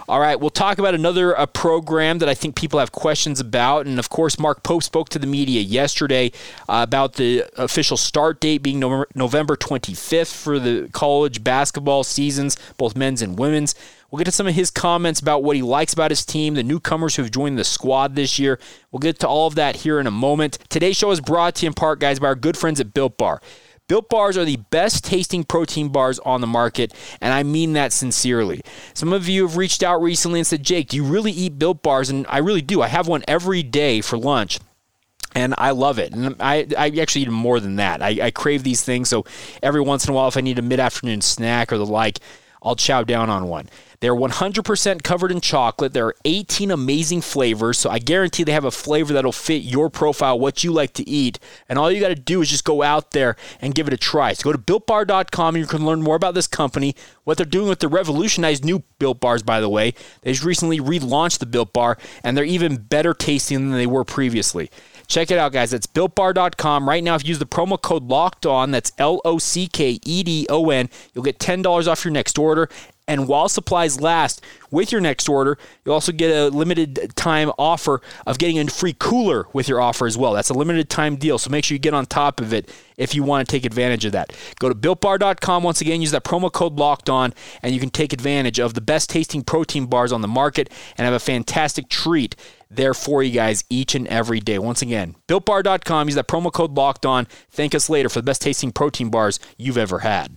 All 0.09 0.21
right, 0.21 0.38
we'll 0.38 0.50
talk 0.50 0.78
about 0.78 0.95
another 0.95 1.37
uh, 1.37 1.45
program 1.47 2.19
that 2.19 2.28
I 2.28 2.35
think 2.35 2.55
people 2.55 2.78
have 2.78 2.93
questions 2.93 3.40
about. 3.40 3.88
And 3.88 3.99
of 3.99 4.09
course, 4.09 4.38
Mark 4.38 4.62
Pope 4.62 4.85
spoke 4.85 5.09
to 5.09 5.19
the 5.19 5.26
media 5.26 5.62
yesterday 5.62 6.31
uh, 6.69 6.85
about 6.87 7.14
the 7.14 7.45
official 7.57 7.97
start 7.97 8.38
date 8.38 8.59
being 8.59 8.78
November 8.78 9.57
25th 9.57 10.33
for 10.33 10.61
the 10.61 10.88
college 10.93 11.43
basketball 11.43 12.05
seasons, 12.05 12.57
both 12.76 12.95
men's 12.95 13.21
and 13.21 13.37
women's. 13.37 13.75
We'll 14.12 14.19
get 14.19 14.26
to 14.26 14.31
some 14.31 14.47
of 14.47 14.55
his 14.55 14.71
comments 14.71 15.19
about 15.19 15.43
what 15.43 15.57
he 15.57 15.62
likes 15.62 15.93
about 15.93 16.12
his 16.12 16.25
team, 16.25 16.55
the 16.55 16.62
newcomers 16.62 17.16
who 17.16 17.23
have 17.23 17.33
joined 17.33 17.59
the 17.59 17.64
squad 17.64 18.14
this 18.14 18.38
year. 18.38 18.61
We'll 18.93 19.00
get 19.00 19.19
to 19.19 19.28
all 19.28 19.49
of 19.49 19.57
that 19.57 19.75
here 19.75 19.99
in 19.99 20.07
a 20.07 20.12
moment. 20.12 20.61
Today's 20.69 20.97
show 20.97 21.11
is 21.11 21.21
brought 21.21 21.57
to 21.57 21.66
you 21.66 21.71
in 21.71 21.75
part, 21.75 21.99
guys, 21.99 22.21
by 22.21 22.28
our 22.28 22.37
good 22.37 22.57
friends 22.57 22.78
at 22.78 22.95
Built 22.95 23.19
Bar. 23.19 23.43
Built 23.88 24.09
bars 24.09 24.37
are 24.37 24.45
the 24.45 24.57
best 24.57 25.05
tasting 25.05 25.45
protein 25.45 25.88
bars 25.88 26.19
on 26.21 26.40
the 26.40 26.47
market, 26.47 26.93
and 27.21 27.33
I 27.33 27.45
mean 27.45 27.75
that 27.75 27.93
sincerely. 27.93 28.61
Some 28.95 29.12
of 29.12 29.28
you 29.28 29.47
have 29.47 29.57
reached 29.57 29.83
out 29.83 30.02
recently 30.02 30.40
and 30.40 30.47
said, 30.47 30.64
Jake, 30.64 30.88
do 30.88 30.97
you 30.97 31.05
really 31.05 31.31
eat 31.31 31.59
built 31.59 31.83
bars? 31.83 32.11
And 32.11 32.26
I 32.28 32.38
really 32.38 32.62
do. 32.62 32.83
I 32.83 32.88
have 32.88 33.07
one 33.07 33.23
every 33.28 33.62
day 33.62 34.00
for 34.00 34.19
lunch 34.19 34.59
and 35.37 35.55
I 35.59 35.71
love 35.71 35.99
it. 35.99 36.12
And 36.12 36.35
I, 36.40 36.66
I 36.76 36.88
actually 37.00 37.23
eat 37.23 37.31
more 37.31 37.61
than 37.61 37.76
that. 37.76 38.02
I, 38.02 38.19
I 38.23 38.31
crave 38.31 38.64
these 38.64 38.83
things, 38.83 39.09
so 39.09 39.25
every 39.62 39.83
once 39.83 40.07
in 40.07 40.12
a 40.12 40.16
while, 40.16 40.28
if 40.28 40.37
I 40.37 40.40
need 40.40 40.59
a 40.59 40.62
mid 40.62 40.81
afternoon 40.81 41.21
snack 41.21 41.73
or 41.73 41.78
the 41.78 41.87
like, 41.87 42.19
I'll 42.62 42.76
chow 42.76 43.04
down 43.04 43.30
on 43.30 43.48
one. 43.48 43.68
They're 44.00 44.14
100% 44.14 45.02
covered 45.02 45.32
in 45.32 45.40
chocolate. 45.40 45.92
There 45.92 46.06
are 46.06 46.16
18 46.25 46.70
amazing 46.70 47.22
flavors, 47.22 47.78
so 47.78 47.88
I 47.90 47.98
guarantee 47.98 48.44
they 48.44 48.52
have 48.52 48.64
a 48.64 48.70
flavor 48.70 49.12
that'll 49.12 49.32
fit 49.32 49.62
your 49.62 49.88
profile, 49.88 50.38
what 50.38 50.62
you 50.62 50.72
like 50.72 50.92
to 50.94 51.08
eat. 51.08 51.38
And 51.68 51.78
all 51.78 51.90
you 51.90 52.00
got 52.00 52.08
to 52.08 52.14
do 52.14 52.42
is 52.42 52.50
just 52.50 52.64
go 52.64 52.82
out 52.82 53.12
there 53.12 53.36
and 53.60 53.75
give 53.75 53.86
it 53.86 53.94
a 53.94 53.96
try. 53.96 54.32
So 54.32 54.44
go 54.44 54.52
to 54.52 54.58
builtbar.com 54.58 55.54
and 55.54 55.62
you 55.62 55.68
can 55.68 55.86
learn 55.86 56.02
more 56.02 56.16
about 56.16 56.34
this 56.34 56.46
company, 56.46 56.94
what 57.25 57.36
they're 57.36 57.46
doing 57.46 57.68
with 57.68 57.80
the 57.80 57.88
revolutionized 57.88 58.64
new 58.64 58.82
Built 58.98 59.20
Bars, 59.20 59.42
by 59.42 59.60
the 59.60 59.68
way. 59.68 59.94
They 60.22 60.32
just 60.32 60.44
recently 60.44 60.78
relaunched 60.78 61.38
the 61.38 61.46
Built 61.46 61.72
Bar, 61.72 61.98
and 62.22 62.36
they're 62.36 62.44
even 62.44 62.76
better 62.76 63.14
tasting 63.14 63.70
than 63.70 63.78
they 63.78 63.86
were 63.86 64.04
previously. 64.04 64.70
Check 65.08 65.30
it 65.30 65.38
out, 65.38 65.52
guys. 65.52 65.70
That's 65.70 65.86
builtbar.com. 65.86 66.88
Right 66.88 67.02
now, 67.02 67.14
if 67.14 67.25
you 67.25 67.28
use 67.28 67.38
the 67.38 67.46
promo 67.46 67.80
code 67.80 68.04
locked 68.04 68.44
on, 68.46 68.70
that's 68.70 68.92
L 68.98 69.20
O 69.25 69.38
C 69.38 69.66
K 69.66 69.98
E 70.04 70.22
D 70.22 70.46
O 70.50 70.70
N, 70.70 70.88
you'll 71.14 71.25
get 71.25 71.38
$10 71.38 71.86
off 71.86 72.04
your 72.04 72.12
next 72.12 72.38
order 72.38 72.68
And 73.08 73.28
while 73.28 73.48
supplies 73.48 74.00
last, 74.00 74.42
with 74.70 74.90
your 74.90 75.00
next 75.00 75.28
order, 75.28 75.58
you'll 75.84 75.94
also 75.94 76.12
get 76.12 76.30
a 76.30 76.48
limited 76.48 77.12
time 77.14 77.52
offer 77.58 78.00
of 78.26 78.38
getting 78.38 78.58
a 78.58 78.66
free 78.66 78.96
cooler 78.98 79.46
with 79.52 79.68
your 79.68 79.80
offer 79.80 80.06
as 80.06 80.18
well. 80.18 80.32
That's 80.32 80.50
a 80.50 80.54
limited 80.54 80.90
time 80.90 81.16
deal, 81.16 81.38
so 81.38 81.50
make 81.50 81.64
sure 81.64 81.75
you 81.75 81.78
get 81.78 81.94
on 81.94 82.06
top 82.06 82.40
of 82.40 82.52
it 82.52 82.68
if 82.96 83.14
you 83.14 83.22
want 83.22 83.46
to 83.46 83.52
take 83.52 83.64
advantage 83.64 84.04
of 84.04 84.12
that. 84.12 84.32
Go 84.58 84.68
to 84.68 84.75
builtbar.com 84.75 85.62
once 85.62 85.80
again, 85.80 86.00
use 86.00 86.10
that 86.10 86.25
promo 86.25 86.50
code 86.50 86.75
locked 86.75 87.08
on, 87.08 87.32
and 87.62 87.75
you 87.75 87.80
can 87.80 87.90
take 87.90 88.12
advantage 88.12 88.58
of 88.58 88.75
the 88.75 88.80
best 88.80 89.08
tasting 89.10 89.42
protein 89.42 89.86
bars 89.86 90.12
on 90.12 90.20
the 90.20 90.28
market 90.28 90.70
and 90.98 91.04
have 91.04 91.14
a 91.14 91.20
fantastic 91.20 91.88
treat 91.88 92.34
there 92.68 92.94
for 92.94 93.22
you 93.22 93.32
guys 93.32 93.62
each 93.70 93.94
and 93.94 94.08
every 94.08 94.40
day. 94.40 94.58
Once 94.58 94.82
again, 94.82 95.14
builtbar.com, 95.28 96.08
use 96.08 96.16
that 96.16 96.26
promo 96.26 96.52
code 96.52 96.72
locked 96.72 97.06
on. 97.06 97.26
Thank 97.50 97.75
us 97.75 97.88
later 97.88 98.08
for 98.08 98.18
the 98.18 98.25
best 98.25 98.42
tasting 98.42 98.72
protein 98.72 99.10
bars 99.10 99.38
you've 99.56 99.78
ever 99.78 100.00
had. 100.00 100.36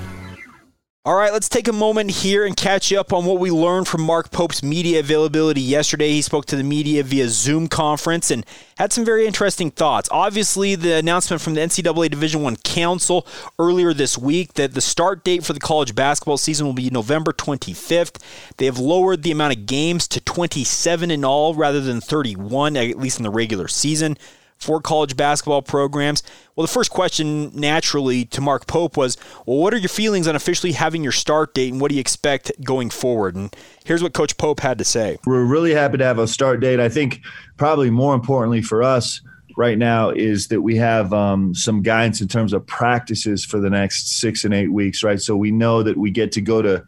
All 1.03 1.15
right, 1.15 1.33
let's 1.33 1.49
take 1.49 1.67
a 1.67 1.73
moment 1.73 2.11
here 2.11 2.45
and 2.45 2.55
catch 2.55 2.93
up 2.93 3.11
on 3.11 3.25
what 3.25 3.39
we 3.39 3.49
learned 3.49 3.87
from 3.87 4.03
Mark 4.03 4.29
Pope's 4.29 4.61
media 4.61 4.99
availability 4.99 5.59
yesterday. 5.59 6.11
He 6.11 6.21
spoke 6.21 6.45
to 6.45 6.55
the 6.55 6.63
media 6.63 7.01
via 7.01 7.27
Zoom 7.27 7.67
conference 7.67 8.29
and 8.29 8.45
had 8.77 8.93
some 8.93 9.03
very 9.03 9.25
interesting 9.25 9.71
thoughts. 9.71 10.07
Obviously, 10.11 10.75
the 10.75 10.93
announcement 10.93 11.41
from 11.41 11.55
the 11.55 11.61
NCAA 11.61 12.11
Division 12.11 12.43
One 12.43 12.55
Council 12.55 13.25
earlier 13.57 13.95
this 13.95 14.15
week 14.15 14.53
that 14.53 14.75
the 14.75 14.79
start 14.81 15.23
date 15.23 15.43
for 15.43 15.53
the 15.53 15.59
college 15.59 15.95
basketball 15.95 16.37
season 16.37 16.67
will 16.67 16.73
be 16.73 16.91
November 16.91 17.33
25th. 17.33 18.21
They 18.57 18.67
have 18.67 18.77
lowered 18.77 19.23
the 19.23 19.31
amount 19.31 19.57
of 19.57 19.65
games 19.65 20.07
to 20.09 20.21
27 20.21 21.09
in 21.09 21.25
all 21.25 21.55
rather 21.55 21.81
than 21.81 21.99
31, 21.99 22.77
at 22.77 22.99
least 22.99 23.17
in 23.17 23.23
the 23.23 23.31
regular 23.31 23.67
season 23.67 24.19
for 24.61 24.79
college 24.79 25.17
basketball 25.17 25.61
programs. 25.61 26.23
Well, 26.55 26.65
the 26.65 26.71
first 26.71 26.91
question 26.91 27.51
naturally 27.53 28.25
to 28.25 28.41
Mark 28.41 28.67
Pope 28.67 28.95
was, 28.95 29.17
well, 29.45 29.57
what 29.57 29.73
are 29.73 29.77
your 29.77 29.89
feelings 29.89 30.27
on 30.27 30.35
officially 30.35 30.73
having 30.73 31.03
your 31.03 31.11
start 31.11 31.53
date 31.53 31.71
and 31.71 31.81
what 31.81 31.89
do 31.89 31.95
you 31.95 32.01
expect 32.01 32.51
going 32.63 32.89
forward? 32.89 33.35
And 33.35 33.55
here's 33.83 34.03
what 34.03 34.13
Coach 34.13 34.37
Pope 34.37 34.59
had 34.59 34.77
to 34.77 34.83
say. 34.83 35.17
We're 35.25 35.43
really 35.43 35.73
happy 35.73 35.97
to 35.97 36.03
have 36.03 36.19
a 36.19 36.27
start 36.27 36.59
date. 36.59 36.79
I 36.79 36.89
think 36.89 37.21
probably 37.57 37.89
more 37.89 38.13
importantly 38.13 38.61
for 38.61 38.83
us 38.83 39.21
right 39.57 39.77
now 39.77 40.11
is 40.11 40.47
that 40.47 40.61
we 40.61 40.77
have 40.77 41.11
um, 41.11 41.53
some 41.55 41.81
guidance 41.81 42.21
in 42.21 42.27
terms 42.27 42.53
of 42.53 42.65
practices 42.67 43.43
for 43.43 43.59
the 43.59 43.69
next 43.69 44.19
six 44.19 44.45
and 44.45 44.53
eight 44.53 44.71
weeks, 44.71 45.03
right? 45.03 45.19
So 45.19 45.35
we 45.35 45.51
know 45.51 45.83
that 45.83 45.97
we 45.97 46.11
get 46.11 46.31
to 46.33 46.41
go 46.41 46.61
to 46.61 46.83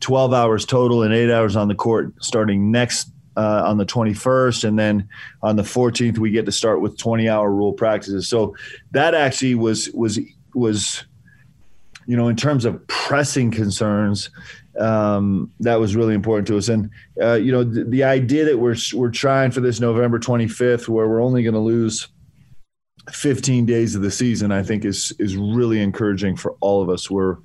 12 0.00 0.32
hours 0.32 0.64
total 0.64 1.02
and 1.02 1.12
eight 1.12 1.32
hours 1.32 1.56
on 1.56 1.68
the 1.68 1.74
court 1.74 2.12
starting 2.20 2.70
next 2.70 3.10
uh, 3.36 3.62
on 3.64 3.78
the 3.78 3.86
21st, 3.86 4.64
and 4.64 4.78
then 4.78 5.08
on 5.42 5.56
the 5.56 5.62
14th 5.62 6.18
we 6.18 6.30
get 6.30 6.46
to 6.46 6.52
start 6.52 6.80
with 6.80 6.96
20 6.98 7.28
hour 7.28 7.50
rule 7.50 7.72
practices. 7.72 8.28
So 8.28 8.56
that 8.92 9.14
actually 9.14 9.54
was 9.54 9.90
was 9.90 10.18
was 10.54 11.04
you 12.06 12.16
know 12.16 12.28
in 12.28 12.36
terms 12.36 12.64
of 12.64 12.86
pressing 12.88 13.50
concerns 13.50 14.30
um, 14.78 15.52
that 15.60 15.78
was 15.80 15.94
really 15.94 16.14
important 16.14 16.46
to 16.48 16.56
us. 16.56 16.68
And 16.68 16.90
uh, 17.20 17.34
you 17.34 17.52
know 17.52 17.64
the, 17.64 17.84
the 17.84 18.04
idea 18.04 18.44
that 18.46 18.58
we're 18.58 18.76
we're 18.94 19.10
trying 19.10 19.50
for 19.50 19.60
this 19.60 19.80
November 19.80 20.18
25th, 20.18 20.88
where 20.88 21.08
we're 21.08 21.22
only 21.22 21.42
going 21.42 21.54
to 21.54 21.60
lose 21.60 22.08
15 23.10 23.66
days 23.66 23.94
of 23.94 24.02
the 24.02 24.10
season, 24.10 24.52
I 24.52 24.62
think 24.62 24.84
is 24.84 25.12
is 25.18 25.36
really 25.36 25.80
encouraging 25.80 26.36
for 26.36 26.56
all 26.60 26.82
of 26.82 26.88
us. 26.88 27.10
We're 27.10 27.36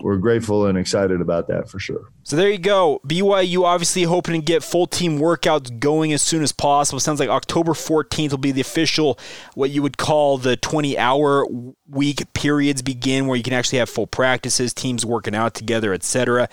we're 0.00 0.16
grateful 0.16 0.66
and 0.66 0.76
excited 0.76 1.20
about 1.20 1.48
that 1.48 1.68
for 1.68 1.78
sure. 1.78 2.10
So 2.24 2.36
there 2.36 2.50
you 2.50 2.58
go. 2.58 3.00
BYU 3.06 3.62
obviously 3.64 4.02
hoping 4.02 4.40
to 4.40 4.44
get 4.44 4.62
full 4.62 4.86
team 4.86 5.18
workouts 5.18 5.78
going 5.78 6.12
as 6.12 6.22
soon 6.22 6.42
as 6.42 6.52
possible. 6.52 7.00
Sounds 7.00 7.20
like 7.20 7.28
October 7.28 7.72
14th 7.72 8.30
will 8.30 8.38
be 8.38 8.52
the 8.52 8.60
official, 8.60 9.18
what 9.54 9.70
you 9.70 9.82
would 9.82 9.98
call 9.98 10.38
the 10.38 10.56
20 10.56 10.98
hour 10.98 11.46
week 11.88 12.32
periods 12.34 12.82
begin, 12.82 13.26
where 13.26 13.36
you 13.36 13.42
can 13.42 13.52
actually 13.52 13.78
have 13.78 13.88
full 13.88 14.06
practices, 14.06 14.72
teams 14.74 15.06
working 15.06 15.34
out 15.34 15.54
together, 15.54 15.92
etc. 15.92 16.48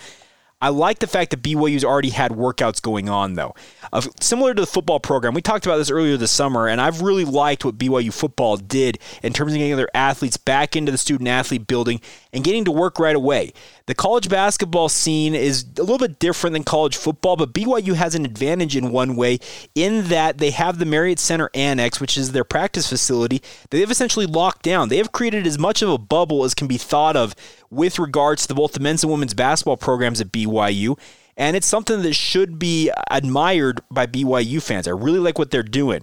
I 0.62 0.68
like 0.68 1.00
the 1.00 1.08
fact 1.08 1.32
that 1.32 1.42
BYU's 1.42 1.84
already 1.84 2.10
had 2.10 2.30
workouts 2.30 2.80
going 2.80 3.08
on, 3.08 3.34
though. 3.34 3.52
Uh, 3.92 4.00
similar 4.20 4.54
to 4.54 4.60
the 4.60 4.66
football 4.66 5.00
program, 5.00 5.34
we 5.34 5.42
talked 5.42 5.66
about 5.66 5.78
this 5.78 5.90
earlier 5.90 6.16
this 6.16 6.30
summer, 6.30 6.68
and 6.68 6.80
I've 6.80 7.02
really 7.02 7.24
liked 7.24 7.64
what 7.64 7.76
BYU 7.76 8.14
football 8.14 8.56
did 8.56 9.00
in 9.24 9.32
terms 9.32 9.52
of 9.52 9.58
getting 9.58 9.76
their 9.76 9.94
athletes 9.94 10.36
back 10.36 10.76
into 10.76 10.92
the 10.92 10.98
student 10.98 11.28
athlete 11.28 11.66
building 11.66 12.00
and 12.32 12.44
getting 12.44 12.64
to 12.66 12.70
work 12.70 13.00
right 13.00 13.16
away. 13.16 13.52
The 13.86 13.96
college 13.96 14.28
basketball 14.28 14.88
scene 14.88 15.34
is 15.34 15.64
a 15.78 15.82
little 15.82 15.98
bit 15.98 16.20
different 16.20 16.52
than 16.52 16.62
college 16.62 16.96
football, 16.96 17.34
but 17.34 17.52
BYU 17.52 17.94
has 17.94 18.14
an 18.14 18.24
advantage 18.24 18.76
in 18.76 18.92
one 18.92 19.16
way 19.16 19.40
in 19.74 20.04
that 20.04 20.38
they 20.38 20.52
have 20.52 20.78
the 20.78 20.86
Marriott 20.86 21.18
Center 21.18 21.50
Annex, 21.54 22.00
which 22.00 22.16
is 22.16 22.30
their 22.30 22.44
practice 22.44 22.88
facility, 22.88 23.42
they've 23.70 23.90
essentially 23.90 24.26
locked 24.26 24.62
down. 24.62 24.88
They 24.88 24.98
have 24.98 25.10
created 25.10 25.44
as 25.44 25.58
much 25.58 25.82
of 25.82 25.88
a 25.88 25.98
bubble 25.98 26.44
as 26.44 26.54
can 26.54 26.68
be 26.68 26.78
thought 26.78 27.16
of 27.16 27.34
with 27.72 27.98
regards 27.98 28.46
to 28.46 28.54
both 28.54 28.72
the 28.72 28.80
men's 28.80 29.02
and 29.02 29.10
women's 29.10 29.34
basketball 29.34 29.78
programs 29.78 30.20
at 30.20 30.30
BYU. 30.30 30.98
And 31.36 31.56
it's 31.56 31.66
something 31.66 32.02
that 32.02 32.12
should 32.12 32.58
be 32.58 32.92
admired 33.10 33.80
by 33.90 34.06
BYU 34.06 34.62
fans. 34.62 34.86
I 34.86 34.90
really 34.90 35.18
like 35.18 35.38
what 35.38 35.50
they're 35.50 35.62
doing. 35.62 36.02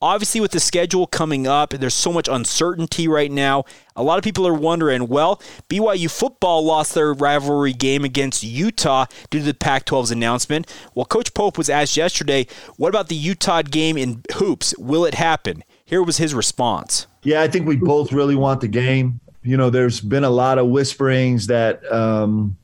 Obviously, 0.00 0.40
with 0.40 0.52
the 0.52 0.60
schedule 0.60 1.08
coming 1.08 1.48
up, 1.48 1.70
there's 1.70 1.92
so 1.92 2.12
much 2.12 2.28
uncertainty 2.28 3.08
right 3.08 3.32
now. 3.32 3.64
A 3.96 4.02
lot 4.04 4.16
of 4.16 4.22
people 4.22 4.46
are 4.46 4.54
wondering 4.54 5.08
well, 5.08 5.42
BYU 5.68 6.08
football 6.08 6.64
lost 6.64 6.94
their 6.94 7.12
rivalry 7.12 7.72
game 7.72 8.04
against 8.04 8.44
Utah 8.44 9.06
due 9.28 9.40
to 9.40 9.44
the 9.44 9.54
Pac 9.54 9.86
12's 9.86 10.12
announcement. 10.12 10.72
Well, 10.94 11.04
Coach 11.04 11.34
Pope 11.34 11.58
was 11.58 11.68
asked 11.68 11.96
yesterday, 11.96 12.46
what 12.76 12.90
about 12.90 13.08
the 13.08 13.16
Utah 13.16 13.62
game 13.62 13.98
in 13.98 14.22
hoops? 14.34 14.72
Will 14.78 15.04
it 15.04 15.14
happen? 15.14 15.64
Here 15.84 16.00
was 16.00 16.18
his 16.18 16.32
response. 16.32 17.08
Yeah, 17.24 17.42
I 17.42 17.48
think 17.48 17.66
we 17.66 17.74
both 17.74 18.12
really 18.12 18.36
want 18.36 18.60
the 18.60 18.68
game. 18.68 19.18
You 19.48 19.56
know, 19.56 19.70
there's 19.70 20.02
been 20.02 20.24
a 20.24 20.30
lot 20.30 20.58
of 20.58 20.66
whisperings 20.66 21.46
that 21.46 21.90
um, 21.90 22.58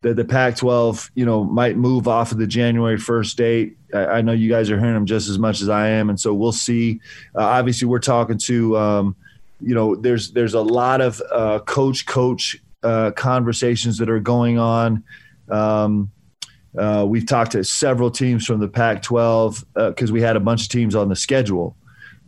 that 0.00 0.16
the 0.16 0.24
Pac-12, 0.24 1.10
you 1.14 1.26
know, 1.26 1.44
might 1.44 1.76
move 1.76 2.08
off 2.08 2.32
of 2.32 2.38
the 2.38 2.46
January 2.46 2.96
1st 2.96 3.36
date. 3.36 3.76
I, 3.92 4.06
I, 4.06 4.20
know 4.22 4.32
you 4.32 4.48
guys 4.48 4.70
are 4.70 4.78
hearing 4.78 4.94
them 4.94 5.04
just 5.04 5.28
as 5.28 5.38
much 5.38 5.60
as 5.60 5.68
I 5.68 5.88
am, 5.88 6.08
and 6.08 6.18
so 6.18 6.32
we'll 6.32 6.50
see. 6.50 6.98
Uh, 7.34 7.42
obviously, 7.42 7.86
we're 7.88 7.98
talking 7.98 8.38
to, 8.38 8.74
um, 8.74 9.16
you 9.60 9.74
know, 9.74 9.96
there's 9.96 10.30
there's 10.30 10.54
a 10.54 10.62
lot 10.62 11.02
of 11.02 11.20
uh, 11.30 11.58
coach 11.58 12.06
coach 12.06 12.56
uh, 12.82 13.10
conversations 13.10 13.98
that 13.98 14.08
are 14.08 14.18
going 14.18 14.58
on. 14.58 15.04
Um, 15.50 16.10
uh, 16.78 17.04
we've 17.06 17.26
talked 17.26 17.52
to 17.52 17.64
several 17.64 18.10
teams 18.10 18.46
from 18.46 18.60
the 18.60 18.68
Pac-12 18.68 19.62
because 19.74 20.10
uh, 20.10 20.14
we 20.14 20.22
had 20.22 20.36
a 20.36 20.40
bunch 20.40 20.62
of 20.62 20.68
teams 20.70 20.94
on 20.94 21.10
the 21.10 21.16
schedule. 21.16 21.76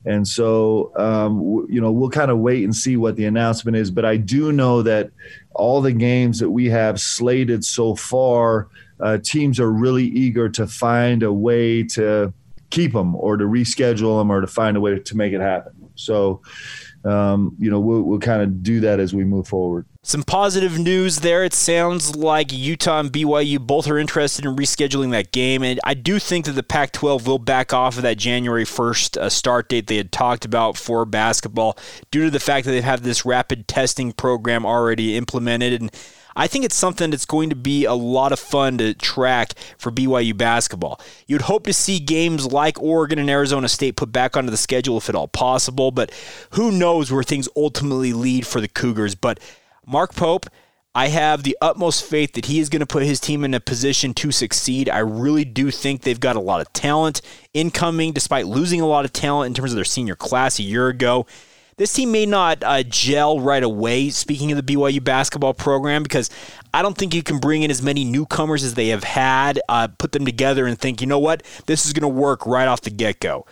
And 0.06 0.26
so, 0.26 0.92
um, 0.96 1.38
w- 1.38 1.66
you 1.68 1.80
know, 1.80 1.90
we'll 1.90 2.10
kind 2.10 2.30
of 2.30 2.38
wait 2.38 2.62
and 2.64 2.74
see 2.74 2.96
what 2.96 3.16
the 3.16 3.24
announcement 3.24 3.76
is. 3.76 3.90
But 3.90 4.04
I 4.04 4.16
do 4.16 4.52
know 4.52 4.82
that 4.82 5.10
all 5.54 5.82
the 5.82 5.92
games 5.92 6.38
that 6.38 6.50
we 6.50 6.66
have 6.66 7.00
slated 7.00 7.64
so 7.64 7.96
far, 7.96 8.68
uh, 9.00 9.18
teams 9.18 9.58
are 9.58 9.70
really 9.70 10.04
eager 10.04 10.48
to 10.50 10.66
find 10.66 11.22
a 11.22 11.32
way 11.32 11.82
to 11.82 12.32
keep 12.70 12.92
them 12.92 13.16
or 13.16 13.36
to 13.36 13.44
reschedule 13.44 14.20
them 14.20 14.30
or 14.30 14.40
to 14.40 14.46
find 14.46 14.76
a 14.76 14.80
way 14.80 14.98
to 14.98 15.16
make 15.16 15.32
it 15.32 15.40
happen. 15.40 15.72
So, 15.96 16.40
um, 17.04 17.56
you 17.58 17.70
know, 17.70 17.80
we'll, 17.80 18.02
we'll 18.02 18.18
kind 18.18 18.42
of 18.42 18.62
do 18.62 18.80
that 18.80 19.00
as 19.00 19.12
we 19.12 19.24
move 19.24 19.48
forward. 19.48 19.86
Some 20.06 20.22
positive 20.22 20.78
news 20.78 21.16
there. 21.16 21.42
It 21.42 21.52
sounds 21.52 22.14
like 22.14 22.52
Utah 22.52 23.00
and 23.00 23.12
BYU 23.12 23.58
both 23.58 23.88
are 23.88 23.98
interested 23.98 24.44
in 24.44 24.54
rescheduling 24.54 25.10
that 25.10 25.32
game. 25.32 25.64
And 25.64 25.80
I 25.82 25.94
do 25.94 26.20
think 26.20 26.44
that 26.44 26.52
the 26.52 26.62
Pac 26.62 26.92
12 26.92 27.26
will 27.26 27.40
back 27.40 27.72
off 27.72 27.96
of 27.96 28.04
that 28.04 28.16
January 28.16 28.62
1st 28.62 29.16
uh, 29.16 29.28
start 29.28 29.68
date 29.68 29.88
they 29.88 29.96
had 29.96 30.12
talked 30.12 30.44
about 30.44 30.76
for 30.76 31.04
basketball 31.06 31.76
due 32.12 32.22
to 32.22 32.30
the 32.30 32.38
fact 32.38 32.66
that 32.66 32.70
they 32.70 32.82
have 32.82 33.02
this 33.02 33.24
rapid 33.24 33.66
testing 33.66 34.12
program 34.12 34.64
already 34.64 35.16
implemented. 35.16 35.72
And 35.80 35.90
I 36.36 36.46
think 36.46 36.64
it's 36.64 36.76
something 36.76 37.10
that's 37.10 37.26
going 37.26 37.50
to 37.50 37.56
be 37.56 37.84
a 37.84 37.94
lot 37.94 38.30
of 38.30 38.38
fun 38.38 38.78
to 38.78 38.94
track 38.94 39.54
for 39.76 39.90
BYU 39.90 40.36
basketball. 40.36 41.00
You'd 41.26 41.42
hope 41.42 41.64
to 41.64 41.72
see 41.72 41.98
games 41.98 42.46
like 42.46 42.80
Oregon 42.80 43.18
and 43.18 43.28
Arizona 43.28 43.68
State 43.68 43.96
put 43.96 44.12
back 44.12 44.36
onto 44.36 44.52
the 44.52 44.56
schedule 44.56 44.98
if 44.98 45.08
at 45.08 45.16
all 45.16 45.26
possible, 45.26 45.90
but 45.90 46.12
who 46.50 46.70
knows 46.70 47.10
where 47.10 47.24
things 47.24 47.48
ultimately 47.56 48.12
lead 48.12 48.46
for 48.46 48.60
the 48.60 48.68
Cougars. 48.68 49.16
But 49.16 49.40
Mark 49.86 50.16
Pope, 50.16 50.46
I 50.96 51.08
have 51.08 51.44
the 51.44 51.56
utmost 51.60 52.04
faith 52.04 52.32
that 52.32 52.46
he 52.46 52.58
is 52.58 52.68
going 52.68 52.80
to 52.80 52.86
put 52.86 53.04
his 53.04 53.20
team 53.20 53.44
in 53.44 53.54
a 53.54 53.60
position 53.60 54.14
to 54.14 54.32
succeed. 54.32 54.88
I 54.88 54.98
really 54.98 55.44
do 55.44 55.70
think 55.70 56.02
they've 56.02 56.18
got 56.18 56.34
a 56.34 56.40
lot 56.40 56.60
of 56.60 56.72
talent 56.72 57.20
incoming, 57.54 58.12
despite 58.12 58.46
losing 58.46 58.80
a 58.80 58.86
lot 58.86 59.04
of 59.04 59.12
talent 59.12 59.48
in 59.48 59.54
terms 59.54 59.70
of 59.70 59.76
their 59.76 59.84
senior 59.84 60.16
class 60.16 60.58
a 60.58 60.64
year 60.64 60.88
ago. 60.88 61.26
This 61.76 61.92
team 61.92 62.10
may 62.10 62.26
not 62.26 62.64
uh, 62.64 62.82
gel 62.82 63.38
right 63.38 63.62
away, 63.62 64.08
speaking 64.08 64.50
of 64.50 64.56
the 64.56 64.74
BYU 64.74 65.04
basketball 65.04 65.54
program, 65.54 66.02
because 66.02 66.30
I 66.74 66.82
don't 66.82 66.96
think 66.96 67.14
you 67.14 67.22
can 67.22 67.38
bring 67.38 67.62
in 67.62 67.70
as 67.70 67.82
many 67.82 68.02
newcomers 68.02 68.64
as 68.64 68.74
they 68.74 68.88
have 68.88 69.04
had, 69.04 69.60
uh, 69.68 69.88
put 69.98 70.12
them 70.12 70.24
together, 70.24 70.66
and 70.66 70.76
think, 70.76 71.00
you 71.00 71.06
know 71.06 71.18
what, 71.18 71.42
this 71.66 71.86
is 71.86 71.92
going 71.92 72.02
to 72.02 72.08
work 72.08 72.46
right 72.46 72.66
off 72.66 72.80
the 72.80 72.90
get 72.90 73.20
go. 73.20 73.46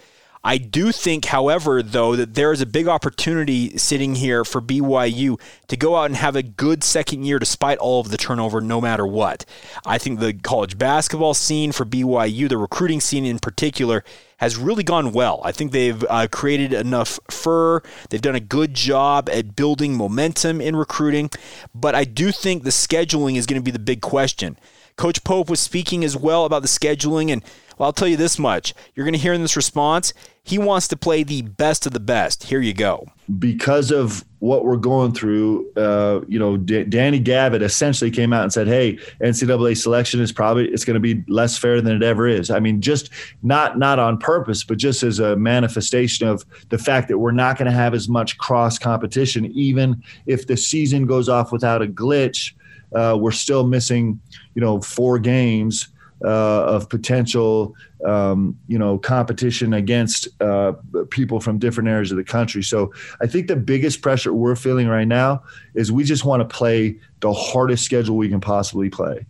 I 0.47 0.59
do 0.59 0.93
think, 0.93 1.25
however, 1.25 1.83
though, 1.83 2.15
that 2.17 2.35
there 2.35 2.53
is 2.53 2.61
a 2.61 2.67
big 2.67 2.87
opportunity 2.87 3.79
sitting 3.79 4.17
here 4.17 4.45
for 4.45 4.61
BYU 4.61 5.41
to 5.69 5.77
go 5.77 5.97
out 5.97 6.05
and 6.05 6.17
have 6.17 6.37
a 6.37 6.43
good 6.43 6.85
second 6.85 7.25
year 7.25 7.39
despite 7.39 7.79
all 7.79 8.01
of 8.01 8.11
the 8.11 8.19
turnover, 8.19 8.61
no 8.61 8.79
matter 8.79 9.07
what. 9.07 9.47
I 9.87 9.97
think 9.97 10.21
the 10.21 10.35
college 10.35 10.77
basketball 10.77 11.33
scene 11.33 11.73
for 11.73 11.87
BYU, 11.87 12.47
the 12.51 12.59
recruiting 12.59 13.01
scene 13.01 13.25
in 13.25 13.39
particular, 13.39 14.05
has 14.37 14.59
really 14.59 14.83
gone 14.83 15.13
well. 15.13 15.41
I 15.45 15.53
think 15.53 15.73
they've 15.73 16.05
uh, 16.11 16.29
created 16.31 16.75
enough 16.75 17.19
fur. 17.31 17.81
They've 18.11 18.21
done 18.21 18.35
a 18.35 18.41
good 18.41 18.75
job 18.75 19.31
at 19.31 19.57
building 19.57 19.97
momentum 19.97 20.61
in 20.61 20.77
recruiting. 20.77 21.31
But 21.75 21.95
I 21.95 22.05
do 22.05 22.31
think 22.31 22.65
the 22.65 22.71
scheduling 22.71 23.37
is 23.37 23.47
going 23.47 23.61
to 23.61 23.65
be 23.65 23.71
the 23.71 23.79
big 23.79 24.03
question. 24.03 24.59
Coach 24.97 25.25
Pope 25.25 25.51
was 25.51 25.61
speaking 25.61 26.05
as 26.05 26.17
well 26.17 26.45
about 26.45 26.63
the 26.63 26.69
scheduling, 26.69 27.33
and 27.33 27.43
well, 27.79 27.89
I'll 27.89 27.93
tell 27.93 28.09
you 28.09 28.17
this 28.17 28.39
much. 28.39 28.75
You're 28.95 29.05
going 29.05 29.15
to 29.15 29.19
hear 29.19 29.33
in 29.33 29.43
this 29.43 29.57
response, 29.57 30.13
he 30.45 30.59
wants 30.59 30.87
to 30.89 30.97
play 30.97 31.25
the 31.25 31.43
best 31.43 31.87
of 31.87 31.93
the 31.93 32.01
best. 32.01 32.45
Here 32.45 32.61
you 32.61 32.75
go. 32.75 33.07
Because 33.39 33.91
of 33.91 34.25
what 34.39 34.65
we're 34.65 34.77
going 34.77 35.13
through, 35.13 35.73
uh, 35.73 36.21
you 36.29 36.39
know, 36.39 36.59
D- 36.59 36.85
Danny 36.85 37.19
Gavitt 37.19 37.63
essentially 37.63 38.11
came 38.11 38.33
out 38.33 38.43
and 38.43 38.53
said, 38.53 38.69
"Hey, 38.69 38.99
NCAA 39.21 39.75
selection 39.77 40.21
is 40.21 40.31
probably 40.31 40.69
it's 40.69 40.85
going 40.85 40.95
to 40.95 41.01
be 41.01 41.25
less 41.29 41.57
fair 41.57 41.81
than 41.81 41.97
it 41.97 42.03
ever 42.03 42.29
is." 42.29 42.51
I 42.51 42.61
mean, 42.61 42.83
just 42.83 43.09
not 43.43 43.79
not 43.79 43.99
on 43.99 44.19
purpose, 44.19 44.63
but 44.63 44.77
just 44.77 45.03
as 45.03 45.19
a 45.19 45.35
manifestation 45.37 46.29
of 46.29 46.45
the 46.69 46.79
fact 46.79 47.09
that 47.09 47.19
we're 47.19 47.33
not 47.33 47.57
going 47.57 47.71
to 47.71 47.77
have 47.77 47.95
as 47.95 48.09
much 48.09 48.37
cross 48.37 48.79
competition, 48.79 49.47
even 49.47 50.03
if 50.27 50.47
the 50.47 50.57
season 50.57 51.07
goes 51.07 51.29
off 51.29 51.51
without 51.51 51.83
a 51.83 51.87
glitch. 51.87 52.53
Uh, 52.95 53.17
we're 53.19 53.33
still 53.33 53.67
missing, 53.67 54.21
you 54.55 54.61
know, 54.61 54.81
four 54.81 55.19
games 55.19 55.89
uh, 56.25 56.65
of 56.65 56.89
potential, 56.89 57.75
um, 58.05 58.59
you 58.67 58.79
know, 58.79 58.99
competition 58.99 59.75
against 59.75 60.29
uh, 60.41 60.73
people 61.11 61.41
from 61.41 61.59
different 61.59 61.89
areas 61.89 62.11
of 62.11 62.17
the 62.17 62.25
country. 62.25 62.63
So 62.63 62.93
I 63.21 63.27
think 63.27 63.47
the 63.47 63.57
biggest 63.57 64.01
pressure 64.01 64.33
we're 64.33 64.57
feeling 64.57 64.89
right 64.89 65.09
now 65.09 65.43
is 65.75 65.93
we 65.93 66.05
just 66.05 66.25
want 66.25 66.49
to 66.49 66.57
play 66.57 66.97
the 67.21 67.33
hardest 67.33 67.85
schedule 67.85 68.17
we 68.17 68.29
can 68.29 68.41
possibly 68.41 68.89
play. 68.89 69.27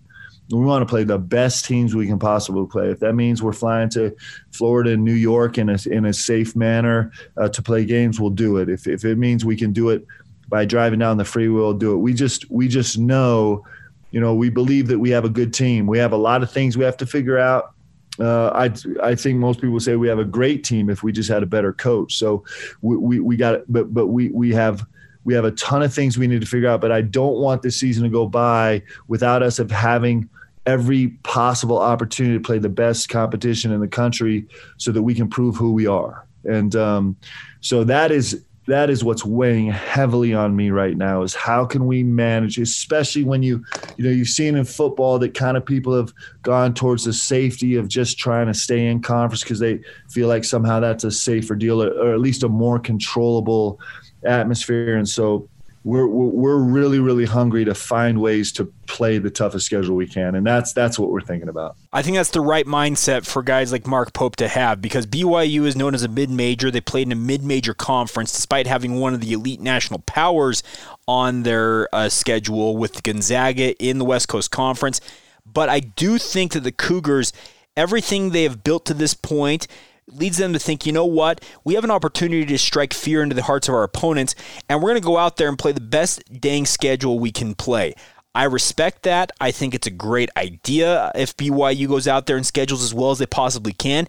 We 0.51 0.61
want 0.61 0.83
to 0.83 0.87
play 0.87 1.05
the 1.05 1.19
best 1.19 1.65
teams 1.65 1.95
we 1.95 2.07
can 2.07 2.19
possibly 2.19 2.67
play. 2.67 2.91
If 2.91 3.01
that 3.01 3.15
means 3.15 3.43
we're 3.43 3.55
flying 3.55 3.89
to 3.91 4.15
Florida 4.53 4.91
and 4.91 5.03
New 5.03 5.15
York 5.15 5.57
in 5.57 5.71
a, 5.71 5.79
in 5.91 6.05
a 6.05 6.13
safe 6.13 6.55
manner 6.55 7.13
uh, 7.39 7.49
to 7.49 7.63
play 7.63 7.87
games, 7.87 8.21
we'll 8.21 8.31
do 8.31 8.59
it. 8.59 8.69
If, 8.69 8.87
if 8.87 9.05
it 9.07 9.17
means 9.17 9.45
we 9.45 9.57
can 9.57 9.73
do 9.73 9.89
it 9.89 10.07
by 10.55 10.65
driving 10.65 11.01
down 11.01 11.17
the 11.17 11.25
freeway, 11.25 11.57
we'll 11.57 11.75
do 11.75 11.95
it. 11.95 11.97
We 11.97 12.15
just 12.15 12.49
we 12.49 12.69
just 12.69 12.97
know 12.97 13.65
you 14.13 14.21
know, 14.21 14.33
we 14.33 14.49
believe 14.49 14.87
that 14.87 15.01
we 15.01 15.11
have 15.11 15.25
a 15.25 15.29
good 15.29 15.53
team. 15.53 15.89
We 15.89 15.99
have 15.99 16.13
a 16.13 16.17
lot 16.17 16.45
of 16.45 16.53
things 16.53 16.79
we 16.79 16.85
have 16.85 16.97
to 16.99 17.07
figure 17.07 17.37
out. 17.37 17.75
Uh, 18.21 18.51
I 18.51 18.73
I 19.03 19.17
think 19.17 19.41
most 19.41 19.61
people 19.61 19.81
say 19.81 19.97
we 19.97 20.07
have 20.07 20.21
a 20.21 20.25
great 20.25 20.63
team 20.63 20.89
if 20.89 21.03
we 21.03 21.11
just 21.11 21.29
had 21.29 21.43
a 21.43 21.47
better 21.47 21.73
coach. 21.73 22.15
So 22.15 22.45
we 22.81 22.97
we, 22.97 23.19
we 23.19 23.37
got 23.37 23.57
it, 23.57 23.65
but 23.67 23.93
but 23.93 24.07
we 24.07 24.29
we 24.29 24.53
have 24.53 24.87
we 25.25 25.35
have 25.35 25.45
a 25.45 25.51
ton 25.51 25.83
of 25.83 25.93
things 25.93 26.17
we 26.17 26.29
need 26.29 26.41
to 26.41 26.47
figure 26.47 26.69
out. 26.69 26.81
But 26.81 26.93
I 26.93 27.03
don't 27.03 27.39
want 27.39 27.63
this 27.63 27.81
season 27.81 28.05
to 28.05 28.09
go 28.09 28.29
by 28.29 28.85
without 29.09 29.43
us 29.43 29.59
of 29.59 29.69
having 29.73 30.29
every 30.65 31.09
possible 31.25 31.81
opportunity 31.81 32.39
to 32.39 32.41
play 32.41 32.61
the 32.61 32.69
best 32.69 33.09
competition 33.09 33.73
in 33.73 33.81
the 33.81 33.89
country 33.89 34.47
so 34.77 34.93
that 34.93 35.03
we 35.03 35.15
can 35.17 35.27
prove 35.29 35.57
who 35.57 35.73
we 35.73 35.89
are. 35.89 36.25
And 36.45 36.77
um, 36.77 37.17
so 37.61 37.83
that 37.83 38.13
is 38.13 38.45
that 38.67 38.89
is 38.89 39.05
what's 39.05 39.25
weighing 39.25 39.71
heavily 39.71 40.33
on 40.33 40.57
me 40.57 40.71
right 40.71 40.97
now 40.97 41.23
is 41.23 41.35
how 41.35 41.65
can 41.67 41.87
we 41.87 42.03
manage 42.03 42.59
especially 42.59 43.23
when 43.25 43.43
you 43.43 43.63
you 43.97 44.05
know 44.05 44.11
you've 44.11 44.29
seen 44.29 44.57
in 44.57 44.65
football 44.65 45.19
that 45.19 45.35
kind 45.35 45.57
of 45.57 45.67
people 45.67 45.95
have 45.95 46.13
gone 46.43 46.73
towards 46.73 47.05
the 47.05 47.13
safety 47.13 47.77
of 47.77 47.89
just 47.89 48.19
trying 48.19 48.47
to 48.47 48.55
stay 48.55 48.87
in 48.87 49.03
conference 49.03 49.43
because 49.43 49.59
they 49.59 49.81
feel 50.11 50.29
like 50.29 50.45
somehow 50.45 50.81
that's 50.81 51.05
a 51.05 51.11
safer 51.11 51.55
deal 51.55 51.83
or, 51.83 51.91
or 51.91 52.15
at 52.15 52.21
least 52.21 52.43
a 52.43 52.49
more 52.49 52.79
controllable 52.79 53.79
atmosphere. 54.25 54.97
And 54.97 55.09
so 55.09 55.49
we're 55.85 56.07
we're 56.07 56.57
really 56.57 56.99
really 56.99 57.27
hungry 57.27 57.65
to 57.67 57.75
find 57.75 58.19
ways 58.21 58.51
to 58.53 58.65
play 58.87 59.19
the 59.19 59.31
toughest 59.31 59.67
schedule 59.67 59.95
we 59.95 60.07
can 60.07 60.35
and 60.35 60.47
that's 60.47 60.73
that's 60.73 60.99
what 60.99 61.11
we're 61.11 61.21
thinking 61.21 61.49
about. 61.49 61.77
I 61.93 62.01
think 62.01 62.17
that's 62.17 62.31
the 62.31 62.41
right 62.41 62.65
mindset 62.65 63.27
for 63.27 63.43
guys 63.43 63.71
like 63.71 63.87
Mark 63.87 64.15
Pope 64.15 64.37
to 64.37 64.49
have 64.49 64.81
because 64.81 65.07
BYU 65.07 65.67
is 65.67 65.77
known 65.77 65.95
as 65.95 66.03
a 66.03 66.09
mid-major. 66.09 66.71
They 66.71 66.81
played 66.81 67.07
in 67.07 67.13
a 67.13 67.17
mid-major 67.17 67.75
conference 67.75 68.33
despite 68.33 68.67
having 68.67 68.99
one 68.99 69.13
of 69.13 69.21
the 69.21 69.33
elite 69.35 69.61
national 69.61 70.01
powers 70.01 70.63
on 71.07 71.43
their 71.43 71.95
uh, 71.95 72.09
schedule 72.09 72.79
with 72.79 73.03
Gonzaga 73.03 73.77
in 73.77 73.99
the 73.99 74.05
West 74.07 74.29
Coast 74.29 74.51
Conference. 74.51 75.03
But 75.45 75.69
I 75.69 75.81
do 75.81 76.17
think 76.17 76.53
that 76.53 76.61
the 76.61 76.73
Cougars 76.73 77.33
everything 77.77 78.31
they 78.31 78.45
have 78.45 78.65
built 78.65 78.87
to 78.87 78.95
this 78.95 79.15
point 79.15 79.67
leads 80.09 80.37
them 80.37 80.53
to 80.53 80.59
think, 80.59 80.87
you 80.87 80.93
know 80.93 81.05
what, 81.05 81.41
we 81.65 81.75
have 81.75 81.85
an 81.85 81.91
opportunity 81.91 82.45
to 82.47 82.59
strike 82.59 82.93
fear 82.93 83.23
into 83.23 83.35
the 83.35 83.43
hearts 83.43 83.69
of 83.69 83.75
our 83.75 83.83
opponents, 83.83 84.35
and 84.69 84.83
we're 84.83 84.91
going 84.91 85.03
to 85.03 85.07
go 85.07 85.19
out 85.19 85.37
there 85.37 85.49
and 85.49 85.59
play 85.59 85.73
the 85.73 85.81
best 85.81 86.23
dang 86.41 86.67
schedule 86.67 87.19
we 87.19 87.33
can 87.33 87.55
play. 87.55 87.95
I 88.35 88.45
respect 88.45 89.05
that. 89.05 89.31
I 89.41 89.53
think 89.53 89.75
it's 89.75 89.87
a 89.87 89.93
great 89.93 90.29
idea 90.37 91.13
if 91.15 91.37
BYU 91.37 91.87
goes 91.87 92.09
out 92.09 92.27
there 92.27 92.37
and 92.37 92.45
schedules 92.45 92.83
as 92.83 92.93
well 92.93 93.13
as 93.13 93.19
they 93.19 93.27
possibly 93.27 93.73
can. 93.73 94.09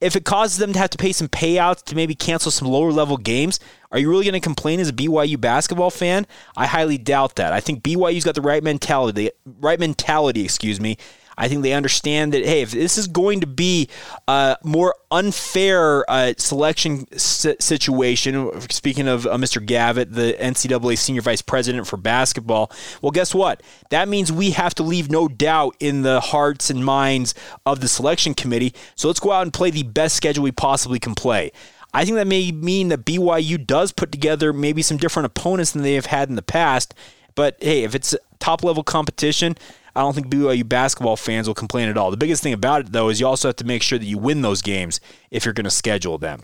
If 0.00 0.16
it 0.16 0.24
causes 0.24 0.58
them 0.58 0.72
to 0.72 0.78
have 0.78 0.90
to 0.90 0.98
pay 0.98 1.12
some 1.12 1.28
payouts 1.28 1.82
to 1.84 1.96
maybe 1.96 2.14
cancel 2.14 2.50
some 2.50 2.68
lower 2.68 2.92
level 2.92 3.16
games, 3.16 3.60
are 3.90 3.98
you 3.98 4.10
really 4.10 4.24
going 4.24 4.34
to 4.34 4.40
complain 4.40 4.80
as 4.80 4.90
a 4.90 4.94
BYU 4.94 5.40
basketball 5.40 5.90
fan? 5.90 6.26
I 6.56 6.66
highly 6.66 6.98
doubt 6.98 7.36
that. 7.36 7.52
I 7.52 7.60
think 7.60 7.82
BYU's 7.82 8.24
got 8.24 8.34
the 8.34 8.42
right 8.42 8.62
mentality, 8.62 9.30
right 9.60 9.80
mentality, 9.80 10.44
excuse 10.44 10.80
me, 10.80 10.98
I 11.38 11.48
think 11.48 11.62
they 11.62 11.74
understand 11.74 12.32
that, 12.32 12.44
hey, 12.44 12.62
if 12.62 12.70
this 12.70 12.96
is 12.96 13.06
going 13.06 13.40
to 13.40 13.46
be 13.46 13.88
a 14.26 14.56
more 14.64 14.94
unfair 15.10 16.10
uh, 16.10 16.32
selection 16.38 17.06
situation, 17.18 18.60
speaking 18.70 19.06
of 19.06 19.26
uh, 19.26 19.36
Mr. 19.36 19.64
Gavitt, 19.64 20.12
the 20.12 20.36
NCAA 20.40 20.96
senior 20.96 21.20
vice 21.20 21.42
president 21.42 21.86
for 21.86 21.98
basketball, 21.98 22.72
well, 23.02 23.12
guess 23.12 23.34
what? 23.34 23.62
That 23.90 24.08
means 24.08 24.32
we 24.32 24.52
have 24.52 24.74
to 24.76 24.82
leave 24.82 25.10
no 25.10 25.28
doubt 25.28 25.76
in 25.78 26.02
the 26.02 26.20
hearts 26.20 26.70
and 26.70 26.84
minds 26.84 27.34
of 27.66 27.80
the 27.80 27.88
selection 27.88 28.32
committee. 28.32 28.72
So 28.94 29.08
let's 29.08 29.20
go 29.20 29.32
out 29.32 29.42
and 29.42 29.52
play 29.52 29.70
the 29.70 29.82
best 29.82 30.16
schedule 30.16 30.44
we 30.44 30.52
possibly 30.52 30.98
can 30.98 31.14
play. 31.14 31.52
I 31.92 32.04
think 32.04 32.16
that 32.16 32.26
may 32.26 32.52
mean 32.52 32.88
that 32.88 33.04
BYU 33.04 33.64
does 33.64 33.92
put 33.92 34.12
together 34.12 34.52
maybe 34.52 34.82
some 34.82 34.96
different 34.96 35.26
opponents 35.26 35.70
than 35.70 35.82
they 35.82 35.94
have 35.94 36.06
had 36.06 36.28
in 36.28 36.36
the 36.36 36.42
past. 36.42 36.94
But 37.34 37.56
hey, 37.60 37.84
if 37.84 37.94
it's 37.94 38.14
top 38.38 38.62
level 38.64 38.82
competition, 38.82 39.56
I 39.96 40.00
don't 40.00 40.12
think 40.12 40.28
BYU 40.28 40.68
basketball 40.68 41.16
fans 41.16 41.48
will 41.48 41.54
complain 41.54 41.88
at 41.88 41.96
all. 41.96 42.10
The 42.10 42.18
biggest 42.18 42.42
thing 42.42 42.52
about 42.52 42.82
it, 42.82 42.92
though, 42.92 43.08
is 43.08 43.18
you 43.18 43.26
also 43.26 43.48
have 43.48 43.56
to 43.56 43.64
make 43.64 43.82
sure 43.82 43.98
that 43.98 44.04
you 44.04 44.18
win 44.18 44.42
those 44.42 44.60
games 44.60 45.00
if 45.30 45.46
you're 45.46 45.54
going 45.54 45.64
to 45.64 45.70
schedule 45.70 46.18
them. 46.18 46.42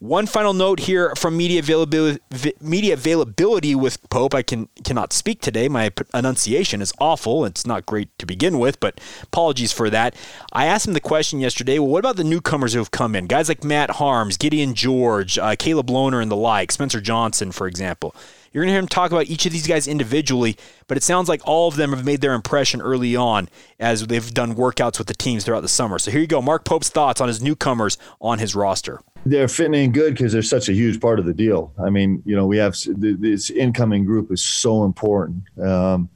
One 0.00 0.26
final 0.26 0.52
note 0.52 0.80
here 0.80 1.14
from 1.14 1.36
media 1.36 1.60
availability, 1.60 2.18
media 2.60 2.94
availability 2.94 3.76
with 3.76 4.08
Pope. 4.10 4.34
I 4.34 4.42
can 4.42 4.68
cannot 4.82 5.12
speak 5.12 5.40
today. 5.40 5.68
My 5.68 5.92
enunciation 6.12 6.82
is 6.82 6.92
awful. 6.98 7.44
It's 7.44 7.64
not 7.64 7.86
great 7.86 8.08
to 8.18 8.26
begin 8.26 8.58
with, 8.58 8.80
but 8.80 9.00
apologies 9.22 9.72
for 9.72 9.88
that. 9.90 10.16
I 10.52 10.66
asked 10.66 10.88
him 10.88 10.94
the 10.94 11.00
question 11.00 11.38
yesterday. 11.38 11.78
Well, 11.78 11.88
what 11.88 12.00
about 12.00 12.16
the 12.16 12.24
newcomers 12.24 12.72
who 12.72 12.80
have 12.80 12.90
come 12.90 13.14
in? 13.14 13.28
Guys 13.28 13.48
like 13.48 13.62
Matt 13.62 13.90
Harms, 13.92 14.36
Gideon 14.36 14.74
George, 14.74 15.38
uh, 15.38 15.54
Caleb 15.56 15.86
Lohner, 15.86 16.20
and 16.20 16.32
the 16.32 16.36
like. 16.36 16.72
Spencer 16.72 17.00
Johnson, 17.00 17.52
for 17.52 17.68
example. 17.68 18.12
You're 18.58 18.64
going 18.64 18.70
to 18.70 18.72
hear 18.72 18.80
him 18.80 18.88
talk 18.88 19.12
about 19.12 19.26
each 19.26 19.46
of 19.46 19.52
these 19.52 19.68
guys 19.68 19.86
individually, 19.86 20.56
but 20.88 20.96
it 20.96 21.04
sounds 21.04 21.28
like 21.28 21.40
all 21.44 21.68
of 21.68 21.76
them 21.76 21.92
have 21.92 22.04
made 22.04 22.20
their 22.20 22.34
impression 22.34 22.80
early 22.80 23.14
on 23.14 23.48
as 23.78 24.04
they've 24.04 24.34
done 24.34 24.56
workouts 24.56 24.98
with 24.98 25.06
the 25.06 25.14
teams 25.14 25.44
throughout 25.44 25.60
the 25.60 25.68
summer. 25.68 25.96
So 26.00 26.10
here 26.10 26.20
you 26.20 26.26
go. 26.26 26.42
Mark 26.42 26.64
Pope's 26.64 26.88
thoughts 26.88 27.20
on 27.20 27.28
his 27.28 27.40
newcomers 27.40 27.98
on 28.20 28.40
his 28.40 28.56
roster. 28.56 29.00
They're 29.24 29.46
fitting 29.46 29.74
in 29.74 29.92
good 29.92 30.14
because 30.14 30.32
they're 30.32 30.42
such 30.42 30.68
a 30.68 30.72
huge 30.72 31.00
part 31.00 31.20
of 31.20 31.24
the 31.24 31.34
deal. 31.34 31.72
I 31.80 31.88
mean, 31.88 32.20
you 32.26 32.34
know, 32.34 32.46
we 32.46 32.56
have 32.56 32.76
this 32.96 33.50
incoming 33.50 34.04
group 34.04 34.32
is 34.32 34.42
so 34.42 34.82
important. 34.82 35.44
Um, 35.62 36.08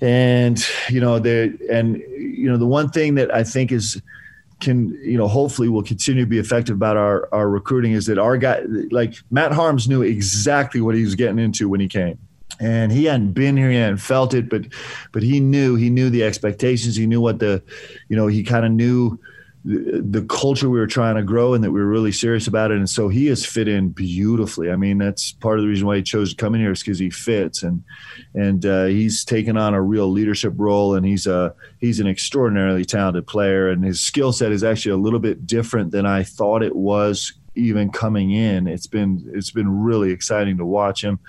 and 0.00 0.58
you 0.88 1.02
know, 1.02 1.18
they 1.18 1.52
and 1.70 1.98
you 1.98 2.50
know, 2.50 2.56
the 2.56 2.66
one 2.66 2.88
thing 2.88 3.16
that 3.16 3.34
I 3.34 3.44
think 3.44 3.72
is 3.72 4.00
can 4.62 4.98
you 5.02 5.18
know 5.18 5.28
hopefully 5.28 5.68
will 5.68 5.82
continue 5.82 6.24
to 6.24 6.28
be 6.28 6.38
effective 6.38 6.74
about 6.74 6.96
our 6.96 7.28
our 7.32 7.50
recruiting 7.50 7.92
is 7.92 8.06
that 8.06 8.16
our 8.18 8.38
guy 8.38 8.62
like 8.90 9.14
Matt 9.30 9.52
Harms 9.52 9.88
knew 9.88 10.00
exactly 10.00 10.80
what 10.80 10.94
he 10.94 11.02
was 11.02 11.14
getting 11.14 11.38
into 11.38 11.68
when 11.68 11.80
he 11.80 11.88
came 11.88 12.18
and 12.60 12.92
he 12.92 13.06
hadn't 13.06 13.32
been 13.32 13.56
here, 13.56 13.70
he 13.70 13.76
hadn't 13.76 13.98
felt 13.98 14.34
it, 14.34 14.48
but 14.48 14.66
but 15.10 15.22
he 15.22 15.40
knew 15.40 15.74
he 15.74 15.90
knew 15.90 16.10
the 16.10 16.22
expectations. 16.22 16.96
He 16.96 17.06
knew 17.06 17.20
what 17.20 17.40
the, 17.40 17.62
you 18.08 18.16
know, 18.16 18.28
he 18.28 18.42
kind 18.42 18.64
of 18.64 18.72
knew 18.72 19.18
the, 19.64 20.26
culture 20.28 20.68
we 20.68 20.78
were 20.78 20.86
trying 20.86 21.16
to 21.16 21.22
grow 21.22 21.54
and 21.54 21.62
that 21.62 21.70
we 21.70 21.80
were 21.80 21.86
really 21.86 22.12
serious 22.12 22.46
about 22.46 22.70
it. 22.70 22.78
And 22.78 22.88
so 22.88 23.08
he 23.08 23.26
has 23.26 23.44
fit 23.46 23.68
in 23.68 23.90
beautifully. 23.90 24.70
I 24.70 24.76
mean, 24.76 24.98
that's 24.98 25.32
part 25.32 25.58
of 25.58 25.62
the 25.62 25.68
reason 25.68 25.86
why 25.86 25.96
he 25.96 26.02
chose 26.02 26.30
to 26.30 26.36
come 26.36 26.54
in 26.54 26.60
here 26.60 26.72
is 26.72 26.82
because 26.82 26.98
he 26.98 27.10
fits 27.10 27.62
and 27.62 27.82
and 28.34 28.66
uh, 28.66 28.86
he's 28.86 29.24
taken 29.24 29.56
on 29.56 29.74
a 29.74 29.82
real 29.82 30.10
leadership 30.10 30.54
role. 30.56 30.94
And 30.94 31.06
he's 31.06 31.26
a 31.26 31.54
he's 31.78 32.00
an 32.00 32.06
extraordinarily 32.06 32.84
talented 32.84 33.26
player, 33.26 33.68
and 33.68 33.84
his 33.84 34.00
skill 34.00 34.32
set 34.32 34.52
is 34.52 34.64
actually 34.64 34.92
a 34.92 34.96
little 34.96 35.20
bit 35.20 35.46
different 35.46 35.92
than 35.92 36.06
I 36.06 36.24
thought 36.24 36.62
it 36.62 36.74
was 36.74 37.32
even 37.54 37.90
coming 37.90 38.32
in. 38.32 38.66
It's 38.66 38.86
been 38.86 39.30
it's 39.34 39.50
been 39.50 39.82
really 39.82 40.10
exciting 40.10 40.56
to 40.58 40.66
watch 40.66 41.04
him. 41.04 41.20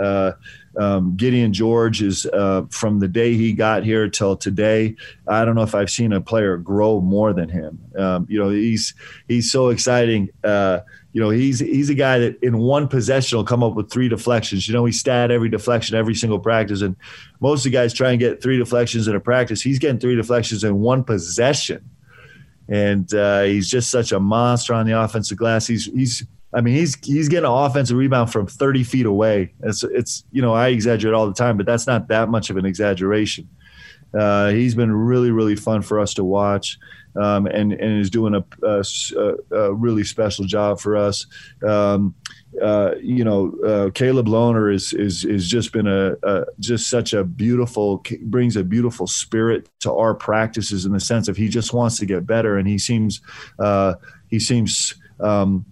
Uh, 0.00 0.32
um, 0.76 1.16
Gideon 1.16 1.52
George 1.52 2.02
is 2.02 2.26
uh, 2.26 2.62
from 2.70 3.00
the 3.00 3.08
day 3.08 3.34
he 3.34 3.52
got 3.52 3.82
here 3.82 4.08
till 4.08 4.36
today. 4.36 4.94
I 5.26 5.44
don't 5.44 5.54
know 5.54 5.62
if 5.62 5.74
I've 5.74 5.90
seen 5.90 6.12
a 6.12 6.20
player 6.20 6.56
grow 6.56 7.00
more 7.00 7.32
than 7.32 7.48
him. 7.48 7.80
Um, 7.98 8.26
you 8.28 8.38
know, 8.38 8.50
he's 8.50 8.94
he's 9.26 9.50
so 9.50 9.70
exciting. 9.70 10.30
Uh, 10.44 10.80
you 11.12 11.20
know, 11.20 11.30
he's 11.30 11.58
he's 11.58 11.90
a 11.90 11.94
guy 11.94 12.20
that 12.20 12.40
in 12.42 12.58
one 12.58 12.86
possession 12.86 13.36
will 13.36 13.44
come 13.44 13.64
up 13.64 13.74
with 13.74 13.90
three 13.90 14.08
deflections. 14.08 14.68
You 14.68 14.74
know, 14.74 14.84
he 14.84 14.92
stat 14.92 15.32
every 15.32 15.48
deflection 15.48 15.96
every 15.96 16.14
single 16.14 16.38
practice, 16.38 16.82
and 16.82 16.94
most 17.40 17.60
of 17.60 17.72
the 17.72 17.76
guys 17.76 17.92
try 17.92 18.10
and 18.10 18.20
get 18.20 18.40
three 18.40 18.58
deflections 18.58 19.08
in 19.08 19.16
a 19.16 19.20
practice. 19.20 19.60
He's 19.60 19.80
getting 19.80 19.98
three 19.98 20.14
deflections 20.14 20.62
in 20.62 20.78
one 20.78 21.02
possession, 21.02 21.88
and 22.68 23.12
uh, 23.12 23.42
he's 23.42 23.68
just 23.68 23.90
such 23.90 24.12
a 24.12 24.20
monster 24.20 24.72
on 24.72 24.86
the 24.86 25.00
offensive 25.00 25.36
glass. 25.36 25.66
He's 25.66 25.86
he's 25.86 26.24
I 26.52 26.60
mean, 26.60 26.74
he's 26.74 26.96
he's 27.04 27.28
getting 27.28 27.46
an 27.46 27.52
offensive 27.52 27.96
rebound 27.96 28.32
from 28.32 28.46
30 28.46 28.84
feet 28.84 29.06
away. 29.06 29.54
It's 29.62 29.84
it's 29.84 30.24
you 30.32 30.42
know 30.42 30.52
I 30.52 30.68
exaggerate 30.68 31.14
all 31.14 31.26
the 31.26 31.34
time, 31.34 31.56
but 31.56 31.66
that's 31.66 31.86
not 31.86 32.08
that 32.08 32.28
much 32.28 32.50
of 32.50 32.56
an 32.56 32.66
exaggeration. 32.66 33.48
Uh, 34.12 34.48
he's 34.48 34.74
been 34.74 34.92
really 34.92 35.30
really 35.30 35.54
fun 35.54 35.82
for 35.82 36.00
us 36.00 36.14
to 36.14 36.24
watch, 36.24 36.78
um, 37.14 37.46
and 37.46 37.72
and 37.72 38.00
is 38.00 38.10
doing 38.10 38.34
a, 38.34 38.44
a, 38.66 39.34
a, 39.52 39.72
really 39.72 40.02
special 40.02 40.44
job 40.44 40.80
for 40.80 40.96
us. 40.96 41.26
Um, 41.64 42.16
uh, 42.60 42.94
you 43.00 43.22
know, 43.22 43.54
uh, 43.64 43.90
Caleb 43.90 44.26
Lohner 44.26 44.74
is 44.74 44.92
is 44.92 45.24
is 45.24 45.48
just 45.48 45.72
been 45.72 45.86
a, 45.86 46.16
a, 46.24 46.44
just 46.58 46.90
such 46.90 47.12
a 47.12 47.22
beautiful 47.22 48.04
brings 48.22 48.56
a 48.56 48.64
beautiful 48.64 49.06
spirit 49.06 49.68
to 49.80 49.92
our 49.92 50.14
practices 50.14 50.84
in 50.84 50.92
the 50.92 51.00
sense 51.00 51.28
of 51.28 51.36
he 51.36 51.48
just 51.48 51.72
wants 51.72 51.98
to 51.98 52.06
get 52.06 52.26
better, 52.26 52.58
and 52.58 52.66
he 52.66 52.78
seems 52.78 53.20
uh, 53.60 53.94
he 54.28 54.40
seems. 54.40 54.94
Um, 55.20 55.66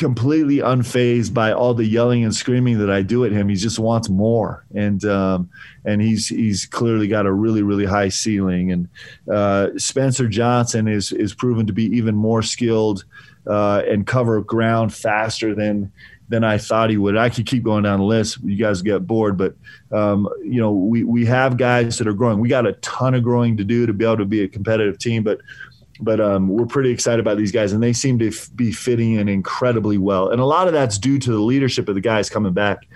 completely 0.00 0.56
unfazed 0.56 1.34
by 1.34 1.52
all 1.52 1.74
the 1.74 1.84
yelling 1.84 2.24
and 2.24 2.34
screaming 2.34 2.78
that 2.78 2.88
I 2.88 3.02
do 3.02 3.26
at 3.26 3.32
him. 3.32 3.50
He 3.50 3.54
just 3.54 3.78
wants 3.78 4.08
more, 4.08 4.64
and 4.74 5.04
um, 5.04 5.50
and 5.84 6.00
he's 6.00 6.26
he's 6.26 6.64
clearly 6.64 7.06
got 7.06 7.26
a 7.26 7.32
really 7.32 7.62
really 7.62 7.84
high 7.84 8.08
ceiling. 8.08 8.72
And 8.72 8.88
uh, 9.30 9.68
Spencer 9.76 10.26
Johnson 10.26 10.88
is 10.88 11.12
is 11.12 11.34
proven 11.34 11.66
to 11.66 11.74
be 11.74 11.84
even 11.84 12.16
more 12.16 12.42
skilled 12.42 13.04
uh, 13.46 13.82
and 13.86 14.06
cover 14.06 14.40
ground 14.40 14.94
faster 14.94 15.54
than 15.54 15.92
than 16.30 16.44
I 16.44 16.56
thought 16.56 16.88
he 16.88 16.96
would. 16.96 17.18
I 17.18 17.28
could 17.28 17.44
keep 17.44 17.62
going 17.62 17.82
down 17.82 17.98
the 17.98 18.06
list. 18.06 18.38
You 18.42 18.56
guys 18.56 18.80
get 18.80 19.06
bored, 19.06 19.36
but 19.36 19.54
um, 19.92 20.26
you 20.42 20.62
know 20.62 20.72
we 20.72 21.04
we 21.04 21.26
have 21.26 21.58
guys 21.58 21.98
that 21.98 22.08
are 22.08 22.14
growing. 22.14 22.40
We 22.40 22.48
got 22.48 22.66
a 22.66 22.72
ton 22.72 23.14
of 23.14 23.22
growing 23.22 23.58
to 23.58 23.64
do 23.64 23.84
to 23.84 23.92
be 23.92 24.06
able 24.06 24.16
to 24.16 24.24
be 24.24 24.44
a 24.44 24.48
competitive 24.48 24.98
team, 24.98 25.24
but 25.24 25.40
but 26.00 26.20
um, 26.20 26.48
we're 26.48 26.66
pretty 26.66 26.90
excited 26.90 27.20
about 27.20 27.36
these 27.36 27.52
guys, 27.52 27.72
and 27.72 27.82
they 27.82 27.92
seem 27.92 28.18
to 28.18 28.28
f- 28.28 28.50
be 28.54 28.72
fitting 28.72 29.14
in 29.14 29.28
incredibly 29.28 29.98
well. 29.98 30.30
And 30.30 30.40
a 30.40 30.44
lot 30.44 30.66
of 30.66 30.72
that's 30.72 30.98
due 30.98 31.18
to 31.18 31.30
the 31.30 31.38
leadership 31.38 31.88
of 31.88 31.94
the 31.94 32.00
guys 32.00 32.30
coming 32.30 32.52
back, 32.52 32.86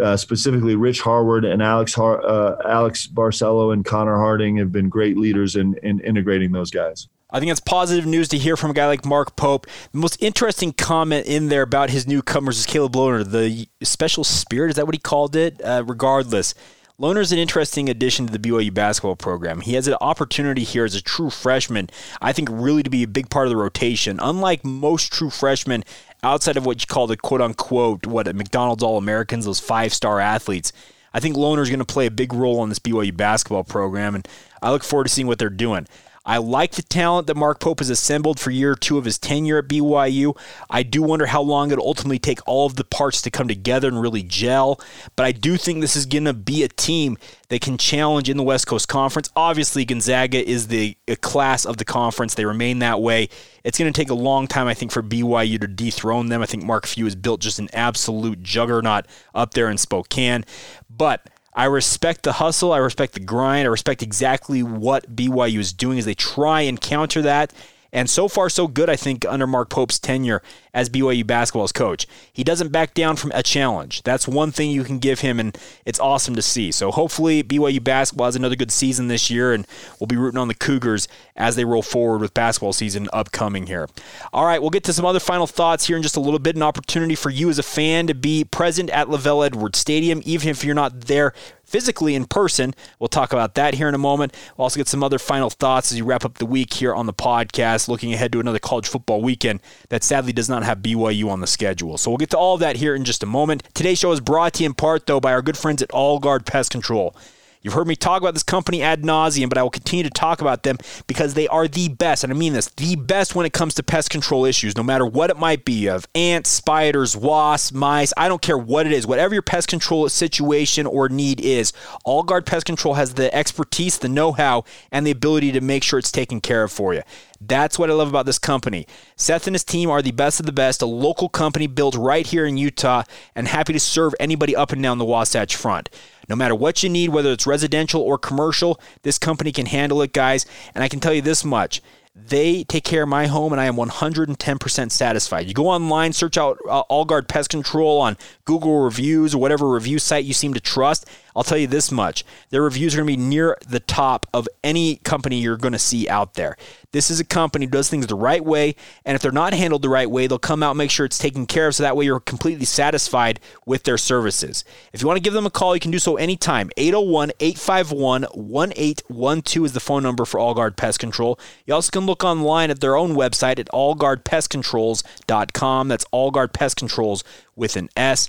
uh, 0.00 0.16
specifically 0.16 0.76
Rich 0.76 1.00
Harward 1.00 1.44
and 1.44 1.62
Alex 1.62 1.94
Har- 1.94 2.24
uh, 2.26 2.56
Alex 2.66 3.06
Barcelo 3.06 3.72
and 3.72 3.84
Connor 3.84 4.16
Harding 4.16 4.56
have 4.56 4.72
been 4.72 4.88
great 4.88 5.16
leaders 5.16 5.56
in, 5.56 5.74
in 5.82 6.00
integrating 6.00 6.52
those 6.52 6.70
guys. 6.70 7.08
I 7.32 7.38
think 7.38 7.52
it's 7.52 7.60
positive 7.60 8.06
news 8.06 8.28
to 8.28 8.38
hear 8.38 8.56
from 8.56 8.72
a 8.72 8.74
guy 8.74 8.88
like 8.88 9.04
Mark 9.04 9.36
Pope. 9.36 9.66
The 9.92 9.98
most 9.98 10.20
interesting 10.20 10.72
comment 10.72 11.26
in 11.26 11.48
there 11.48 11.62
about 11.62 11.90
his 11.90 12.06
newcomers 12.06 12.58
is 12.58 12.66
Caleb 12.66 12.94
Lohner, 12.94 13.24
the 13.24 13.68
special 13.84 14.24
spirit. 14.24 14.70
Is 14.70 14.76
that 14.76 14.86
what 14.86 14.94
he 14.96 15.00
called 15.00 15.36
it? 15.36 15.62
Uh, 15.62 15.84
regardless, 15.86 16.54
Lohner's 17.00 17.32
an 17.32 17.38
interesting 17.38 17.88
addition 17.88 18.26
to 18.26 18.32
the 18.36 18.38
BYU 18.38 18.74
basketball 18.74 19.16
program. 19.16 19.62
He 19.62 19.72
has 19.72 19.88
an 19.88 19.96
opportunity 20.02 20.64
here 20.64 20.84
as 20.84 20.94
a 20.94 21.00
true 21.00 21.30
freshman, 21.30 21.88
I 22.20 22.34
think, 22.34 22.50
really 22.52 22.82
to 22.82 22.90
be 22.90 23.02
a 23.02 23.08
big 23.08 23.30
part 23.30 23.46
of 23.46 23.50
the 23.50 23.56
rotation. 23.56 24.20
Unlike 24.20 24.66
most 24.66 25.10
true 25.10 25.30
freshmen 25.30 25.82
outside 26.22 26.58
of 26.58 26.66
what 26.66 26.82
you 26.82 26.86
call 26.86 27.06
the 27.06 27.16
quote 27.16 27.40
unquote, 27.40 28.04
what, 28.04 28.26
McDonald's 28.36 28.82
All 28.82 28.98
Americans, 28.98 29.46
those 29.46 29.60
five 29.60 29.94
star 29.94 30.20
athletes, 30.20 30.74
I 31.14 31.20
think 31.20 31.36
Lohner's 31.36 31.70
going 31.70 31.78
to 31.78 31.86
play 31.86 32.04
a 32.04 32.10
big 32.10 32.34
role 32.34 32.62
in 32.62 32.68
this 32.68 32.78
BYU 32.78 33.16
basketball 33.16 33.64
program, 33.64 34.14
and 34.14 34.28
I 34.60 34.70
look 34.70 34.84
forward 34.84 35.04
to 35.04 35.10
seeing 35.10 35.26
what 35.26 35.38
they're 35.38 35.48
doing. 35.48 35.86
I 36.30 36.36
like 36.36 36.70
the 36.76 36.82
talent 36.82 37.26
that 37.26 37.36
Mark 37.36 37.58
Pope 37.58 37.80
has 37.80 37.90
assembled 37.90 38.38
for 38.38 38.52
year 38.52 38.76
two 38.76 38.98
of 38.98 39.04
his 39.04 39.18
tenure 39.18 39.58
at 39.58 39.66
BYU. 39.66 40.38
I 40.70 40.84
do 40.84 41.02
wonder 41.02 41.26
how 41.26 41.42
long 41.42 41.72
it'll 41.72 41.84
ultimately 41.84 42.20
take 42.20 42.38
all 42.46 42.66
of 42.66 42.76
the 42.76 42.84
parts 42.84 43.20
to 43.22 43.32
come 43.32 43.48
together 43.48 43.88
and 43.88 44.00
really 44.00 44.22
gel. 44.22 44.80
But 45.16 45.26
I 45.26 45.32
do 45.32 45.56
think 45.56 45.80
this 45.80 45.96
is 45.96 46.06
going 46.06 46.26
to 46.26 46.32
be 46.32 46.62
a 46.62 46.68
team 46.68 47.18
that 47.48 47.62
can 47.62 47.76
challenge 47.76 48.30
in 48.30 48.36
the 48.36 48.44
West 48.44 48.68
Coast 48.68 48.86
Conference. 48.86 49.28
Obviously, 49.34 49.84
Gonzaga 49.84 50.48
is 50.48 50.68
the 50.68 50.96
class 51.20 51.66
of 51.66 51.78
the 51.78 51.84
conference. 51.84 52.34
They 52.34 52.44
remain 52.44 52.78
that 52.78 53.02
way. 53.02 53.28
It's 53.64 53.76
going 53.76 53.92
to 53.92 54.00
take 54.00 54.10
a 54.10 54.14
long 54.14 54.46
time, 54.46 54.68
I 54.68 54.74
think, 54.74 54.92
for 54.92 55.02
BYU 55.02 55.60
to 55.60 55.66
dethrone 55.66 56.28
them. 56.28 56.42
I 56.42 56.46
think 56.46 56.62
Mark 56.62 56.86
Few 56.86 57.06
has 57.06 57.16
built 57.16 57.40
just 57.40 57.58
an 57.58 57.70
absolute 57.72 58.40
juggernaut 58.40 59.06
up 59.34 59.54
there 59.54 59.68
in 59.68 59.78
Spokane. 59.78 60.44
But 60.88 61.28
I 61.52 61.64
respect 61.64 62.22
the 62.22 62.32
hustle. 62.32 62.72
I 62.72 62.78
respect 62.78 63.14
the 63.14 63.20
grind. 63.20 63.66
I 63.66 63.70
respect 63.70 64.02
exactly 64.02 64.62
what 64.62 65.14
BYU 65.14 65.58
is 65.58 65.72
doing 65.72 65.98
as 65.98 66.04
they 66.04 66.14
try 66.14 66.62
and 66.62 66.80
counter 66.80 67.22
that 67.22 67.52
and 67.92 68.08
so 68.08 68.28
far, 68.28 68.48
so 68.48 68.68
good, 68.68 68.88
I 68.88 68.96
think, 68.96 69.24
under 69.28 69.46
Mark 69.46 69.70
Pope's 69.70 69.98
tenure 69.98 70.42
as 70.72 70.88
BYU 70.88 71.26
basketball's 71.26 71.72
coach. 71.72 72.06
He 72.32 72.44
doesn't 72.44 72.70
back 72.70 72.94
down 72.94 73.16
from 73.16 73.32
a 73.34 73.42
challenge. 73.42 74.02
That's 74.02 74.28
one 74.28 74.52
thing 74.52 74.70
you 74.70 74.84
can 74.84 74.98
give 74.98 75.20
him, 75.20 75.40
and 75.40 75.56
it's 75.84 75.98
awesome 75.98 76.34
to 76.36 76.42
see. 76.42 76.70
So 76.70 76.90
hopefully, 76.90 77.42
BYU 77.42 77.82
basketball 77.82 78.26
has 78.26 78.36
another 78.36 78.56
good 78.56 78.70
season 78.70 79.08
this 79.08 79.30
year, 79.30 79.52
and 79.52 79.66
we'll 79.98 80.06
be 80.06 80.16
rooting 80.16 80.38
on 80.38 80.48
the 80.48 80.54
Cougars 80.54 81.08
as 81.36 81.56
they 81.56 81.64
roll 81.64 81.82
forward 81.82 82.20
with 82.20 82.34
basketball 82.34 82.72
season 82.72 83.08
upcoming 83.12 83.66
here. 83.66 83.88
All 84.32 84.44
right, 84.44 84.60
we'll 84.60 84.70
get 84.70 84.84
to 84.84 84.92
some 84.92 85.04
other 85.04 85.20
final 85.20 85.46
thoughts 85.46 85.86
here 85.86 85.96
in 85.96 86.02
just 86.02 86.16
a 86.16 86.20
little 86.20 86.38
bit. 86.38 86.56
An 86.56 86.62
opportunity 86.62 87.14
for 87.14 87.30
you 87.30 87.50
as 87.50 87.58
a 87.58 87.64
fan 87.64 88.06
to 88.06 88.14
be 88.14 88.44
present 88.44 88.90
at 88.90 89.08
LaVell 89.08 89.46
Edwards 89.46 89.78
Stadium, 89.78 90.22
even 90.24 90.48
if 90.48 90.64
you're 90.64 90.74
not 90.74 91.02
there 91.02 91.32
physically 91.70 92.16
in 92.16 92.24
person. 92.24 92.74
We'll 92.98 93.08
talk 93.08 93.32
about 93.32 93.54
that 93.54 93.74
here 93.74 93.88
in 93.88 93.94
a 93.94 93.98
moment. 93.98 94.34
We'll 94.56 94.64
also 94.64 94.80
get 94.80 94.88
some 94.88 95.04
other 95.04 95.20
final 95.20 95.50
thoughts 95.50 95.92
as 95.92 95.98
you 95.98 96.04
wrap 96.04 96.24
up 96.24 96.38
the 96.38 96.46
week 96.46 96.74
here 96.74 96.92
on 96.92 97.06
the 97.06 97.12
podcast, 97.14 97.86
looking 97.86 98.12
ahead 98.12 98.32
to 98.32 98.40
another 98.40 98.58
college 98.58 98.88
football 98.88 99.22
weekend 99.22 99.60
that 99.88 100.02
sadly 100.02 100.32
does 100.32 100.48
not 100.48 100.64
have 100.64 100.78
BYU 100.78 101.28
on 101.28 101.40
the 101.40 101.46
schedule. 101.46 101.96
So 101.96 102.10
we'll 102.10 102.18
get 102.18 102.30
to 102.30 102.38
all 102.38 102.54
of 102.54 102.60
that 102.60 102.76
here 102.76 102.96
in 102.96 103.04
just 103.04 103.22
a 103.22 103.26
moment. 103.26 103.62
Today's 103.72 104.00
show 104.00 104.10
is 104.10 104.20
brought 104.20 104.54
to 104.54 104.64
you 104.64 104.70
in 104.70 104.74
part, 104.74 105.06
though, 105.06 105.20
by 105.20 105.32
our 105.32 105.42
good 105.42 105.56
friends 105.56 105.80
at 105.80 105.92
All 105.92 106.18
Guard 106.18 106.44
Pest 106.44 106.72
Control. 106.72 107.14
You've 107.62 107.74
heard 107.74 107.86
me 107.86 107.94
talk 107.94 108.22
about 108.22 108.32
this 108.32 108.42
company 108.42 108.82
ad 108.82 109.02
nauseum, 109.02 109.50
but 109.50 109.58
I 109.58 109.62
will 109.62 109.70
continue 109.70 110.02
to 110.02 110.10
talk 110.10 110.40
about 110.40 110.62
them 110.62 110.78
because 111.06 111.34
they 111.34 111.46
are 111.48 111.68
the 111.68 111.88
best, 111.88 112.24
and 112.24 112.32
I 112.32 112.36
mean 112.36 112.54
this, 112.54 112.68
the 112.68 112.96
best 112.96 113.34
when 113.34 113.44
it 113.44 113.52
comes 113.52 113.74
to 113.74 113.82
pest 113.82 114.08
control 114.08 114.46
issues, 114.46 114.78
no 114.78 114.82
matter 114.82 115.04
what 115.04 115.28
it 115.28 115.36
might 115.36 115.66
be 115.66 115.86
of 115.86 116.08
ants, 116.14 116.48
spiders, 116.48 117.14
wasps, 117.14 117.72
mice, 117.72 118.14
I 118.16 118.28
don't 118.28 118.40
care 118.40 118.56
what 118.56 118.86
it 118.86 118.92
is, 118.92 119.06
whatever 119.06 119.34
your 119.34 119.42
pest 119.42 119.68
control 119.68 120.08
situation 120.08 120.86
or 120.86 121.10
need 121.10 121.38
is, 121.40 121.74
All 122.04 122.22
Guard 122.22 122.46
Pest 122.46 122.64
Control 122.64 122.94
has 122.94 123.12
the 123.14 123.34
expertise, 123.34 123.98
the 123.98 124.08
know 124.08 124.32
how, 124.32 124.64
and 124.90 125.06
the 125.06 125.10
ability 125.10 125.52
to 125.52 125.60
make 125.60 125.84
sure 125.84 125.98
it's 125.98 126.10
taken 126.10 126.40
care 126.40 126.62
of 126.62 126.72
for 126.72 126.94
you. 126.94 127.02
That's 127.40 127.78
what 127.78 127.90
I 127.90 127.94
love 127.94 128.08
about 128.08 128.26
this 128.26 128.38
company. 128.38 128.86
Seth 129.16 129.46
and 129.46 129.54
his 129.54 129.64
team 129.64 129.88
are 129.88 130.02
the 130.02 130.10
best 130.10 130.40
of 130.40 130.46
the 130.46 130.52
best, 130.52 130.82
a 130.82 130.86
local 130.86 131.28
company 131.28 131.66
built 131.66 131.94
right 131.94 132.26
here 132.26 132.44
in 132.44 132.58
Utah, 132.58 133.04
and 133.34 133.48
happy 133.48 133.72
to 133.72 133.80
serve 133.80 134.14
anybody 134.20 134.54
up 134.54 134.72
and 134.72 134.82
down 134.82 134.98
the 134.98 135.04
Wasatch 135.06 135.56
Front. 135.56 135.88
No 136.28 136.36
matter 136.36 136.54
what 136.54 136.82
you 136.82 136.90
need, 136.90 137.08
whether 137.08 137.32
it's 137.32 137.46
residential 137.46 138.02
or 138.02 138.18
commercial, 138.18 138.78
this 139.02 139.18
company 139.18 139.52
can 139.52 139.66
handle 139.66 140.02
it, 140.02 140.12
guys. 140.12 140.44
And 140.74 140.84
I 140.84 140.88
can 140.88 141.00
tell 141.00 141.14
you 141.14 141.22
this 141.22 141.44
much 141.44 141.80
they 142.14 142.64
take 142.64 142.84
care 142.84 143.04
of 143.04 143.08
my 143.08 143.26
home, 143.26 143.52
and 143.52 143.60
I 143.60 143.66
am 143.66 143.76
110% 143.76 144.90
satisfied. 144.90 145.46
You 145.46 145.54
go 145.54 145.68
online, 145.68 146.12
search 146.12 146.36
out 146.36 146.58
uh, 146.68 146.80
All 146.80 147.04
Guard 147.04 147.28
Pest 147.28 147.50
Control 147.50 148.00
on 148.00 148.16
Google 148.44 148.80
reviews 148.80 149.34
or 149.34 149.38
whatever 149.38 149.68
review 149.70 149.98
site 149.98 150.24
you 150.24 150.34
seem 150.34 150.52
to 150.54 150.60
trust. 150.60 151.08
I'll 151.34 151.42
tell 151.42 151.58
you 151.58 151.66
this 151.66 151.90
much 151.90 152.24
their 152.50 152.62
reviews 152.62 152.94
are 152.94 152.98
going 152.98 153.08
to 153.08 153.16
be 153.16 153.22
near 153.22 153.58
the 153.66 153.80
top 153.80 154.26
of 154.32 154.48
any 154.62 154.96
company 154.96 155.38
you're 155.38 155.56
going 155.56 155.72
to 155.72 155.78
see 155.78 156.08
out 156.08 156.34
there. 156.34 156.56
This 156.92 157.10
is 157.10 157.20
a 157.20 157.24
company 157.24 157.66
who 157.66 157.70
does 157.70 157.88
things 157.88 158.08
the 158.08 158.16
right 158.16 158.44
way, 158.44 158.74
and 159.04 159.14
if 159.14 159.22
they're 159.22 159.30
not 159.30 159.54
handled 159.54 159.82
the 159.82 159.88
right 159.88 160.10
way, 160.10 160.26
they'll 160.26 160.38
come 160.38 160.60
out 160.62 160.72
and 160.72 160.78
make 160.78 160.90
sure 160.90 161.06
it's 161.06 161.18
taken 161.18 161.46
care 161.46 161.68
of 161.68 161.76
so 161.76 161.84
that 161.84 161.96
way 161.96 162.04
you're 162.04 162.18
completely 162.18 162.64
satisfied 162.64 163.38
with 163.64 163.84
their 163.84 163.98
services. 163.98 164.64
If 164.92 165.00
you 165.00 165.06
want 165.06 165.16
to 165.16 165.22
give 165.22 165.34
them 165.34 165.46
a 165.46 165.50
call, 165.50 165.76
you 165.76 165.80
can 165.80 165.92
do 165.92 166.00
so 166.00 166.16
anytime. 166.16 166.70
801 166.76 167.30
851 167.38 168.22
1812 168.22 169.66
is 169.66 169.72
the 169.72 169.80
phone 169.80 170.02
number 170.02 170.24
for 170.24 170.40
All 170.40 170.54
Guard 170.54 170.76
Pest 170.76 170.98
Control. 170.98 171.38
You 171.64 171.74
also 171.74 171.90
can 171.90 172.06
look 172.06 172.24
online 172.24 172.70
at 172.70 172.80
their 172.80 172.96
own 172.96 173.14
website 173.14 173.60
at 173.60 173.68
allguardpestcontrols.com. 173.68 175.88
That's 175.88 176.06
All 176.10 176.30
Guard 176.30 176.52
Pest 176.52 176.76
Controls 176.76 177.24
with 177.54 177.76
an 177.76 177.88
S. 177.96 178.28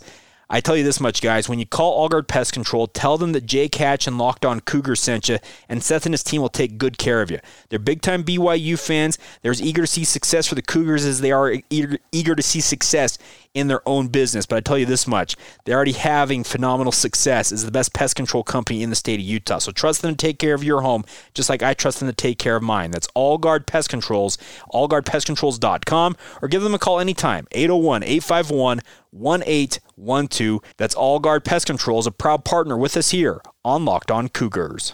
I 0.54 0.60
tell 0.60 0.76
you 0.76 0.84
this 0.84 1.00
much, 1.00 1.22
guys. 1.22 1.48
When 1.48 1.60
you 1.60 1.66
call 1.66 1.94
All 1.94 2.10
Guard 2.10 2.28
Pest 2.28 2.52
Control, 2.52 2.86
tell 2.86 3.18
them 3.18 3.32
that 3.32 3.46
Jake 3.46 3.76
Hatch 3.76 4.06
and 4.06 4.18
Locked 4.18 4.44
On 4.46 4.60
Cougar 4.60 4.98
sent 4.98 5.30
you, 5.30 5.40
and 5.70 5.82
Seth 5.82 6.06
and 6.06 6.14
his 6.14 6.24
team 6.24 6.42
will 6.42 6.50
take 6.50 6.78
good 6.78 6.98
care 6.98 7.22
of 7.22 7.32
you. 7.32 7.40
They're 7.70 7.80
big 7.80 8.02
time 8.02 8.26
BYU 8.26 8.78
fans. 8.78 9.18
They're 9.42 9.54
as 9.54 9.62
eager 9.62 9.84
to 9.84 9.88
see 9.88 10.04
success 10.04 10.48
for 10.48 10.56
the 10.56 10.62
Cougars 10.62 11.06
as 11.06 11.22
they 11.22 11.32
are 11.32 11.54
eager, 11.70 12.00
eager 12.12 12.36
to 12.36 12.44
see 12.44 12.60
success 12.60 13.18
in 13.54 13.68
their 13.68 13.88
own 13.88 14.08
business. 14.08 14.46
But 14.46 14.58
I 14.58 14.60
tell 14.62 14.78
you 14.78 14.86
this 14.86 15.08
much 15.08 15.36
they're 15.66 15.76
already 15.76 15.92
having 15.94 16.44
phenomenal 16.44 16.92
success 16.92 17.52
as 17.52 17.66
the 17.66 17.72
best 17.72 17.94
pest 17.94 18.16
control 18.16 18.44
company 18.44 18.84
in 18.84 18.90
the 18.90 18.96
state 18.96 19.20
of 19.20 19.26
Utah. 19.26 19.60
So 19.60 19.72
trust 19.72 20.02
them 20.02 20.12
to 20.12 20.18
take 20.18 20.40
care 20.40 20.54
of 20.54 20.64
your 20.64 20.82
home, 20.82 21.04
just 21.34 21.50
like 21.50 21.64
I 21.64 21.74
trust 21.74 22.00
them 22.00 22.10
to 22.10 22.16
take 22.16 22.38
care 22.38 22.56
of 22.56 22.64
mine. 22.64 22.92
That's 22.92 23.08
All 23.14 23.38
Guard 23.38 23.68
Pest 23.68 23.90
Controls, 23.90 24.38
allguardpestcontrols.com, 24.74 26.18
or 26.42 26.48
give 26.48 26.64
them 26.64 26.74
a 26.74 26.80
call 26.80 27.00
anytime, 27.00 27.48
801 27.52 28.04
851 28.04 28.82
1812. 29.12 30.62
That's 30.78 30.96
All 30.96 31.20
Guard 31.20 31.44
Pest 31.44 31.66
Controls, 31.66 32.08
a 32.08 32.12
proud 32.12 32.46
partner 32.46 32.78
with 32.78 32.96
us 32.96 33.12
here 33.12 33.42
on 33.64 33.86
Locked 33.86 34.12
On 34.12 34.30
Cougars. 34.30 34.94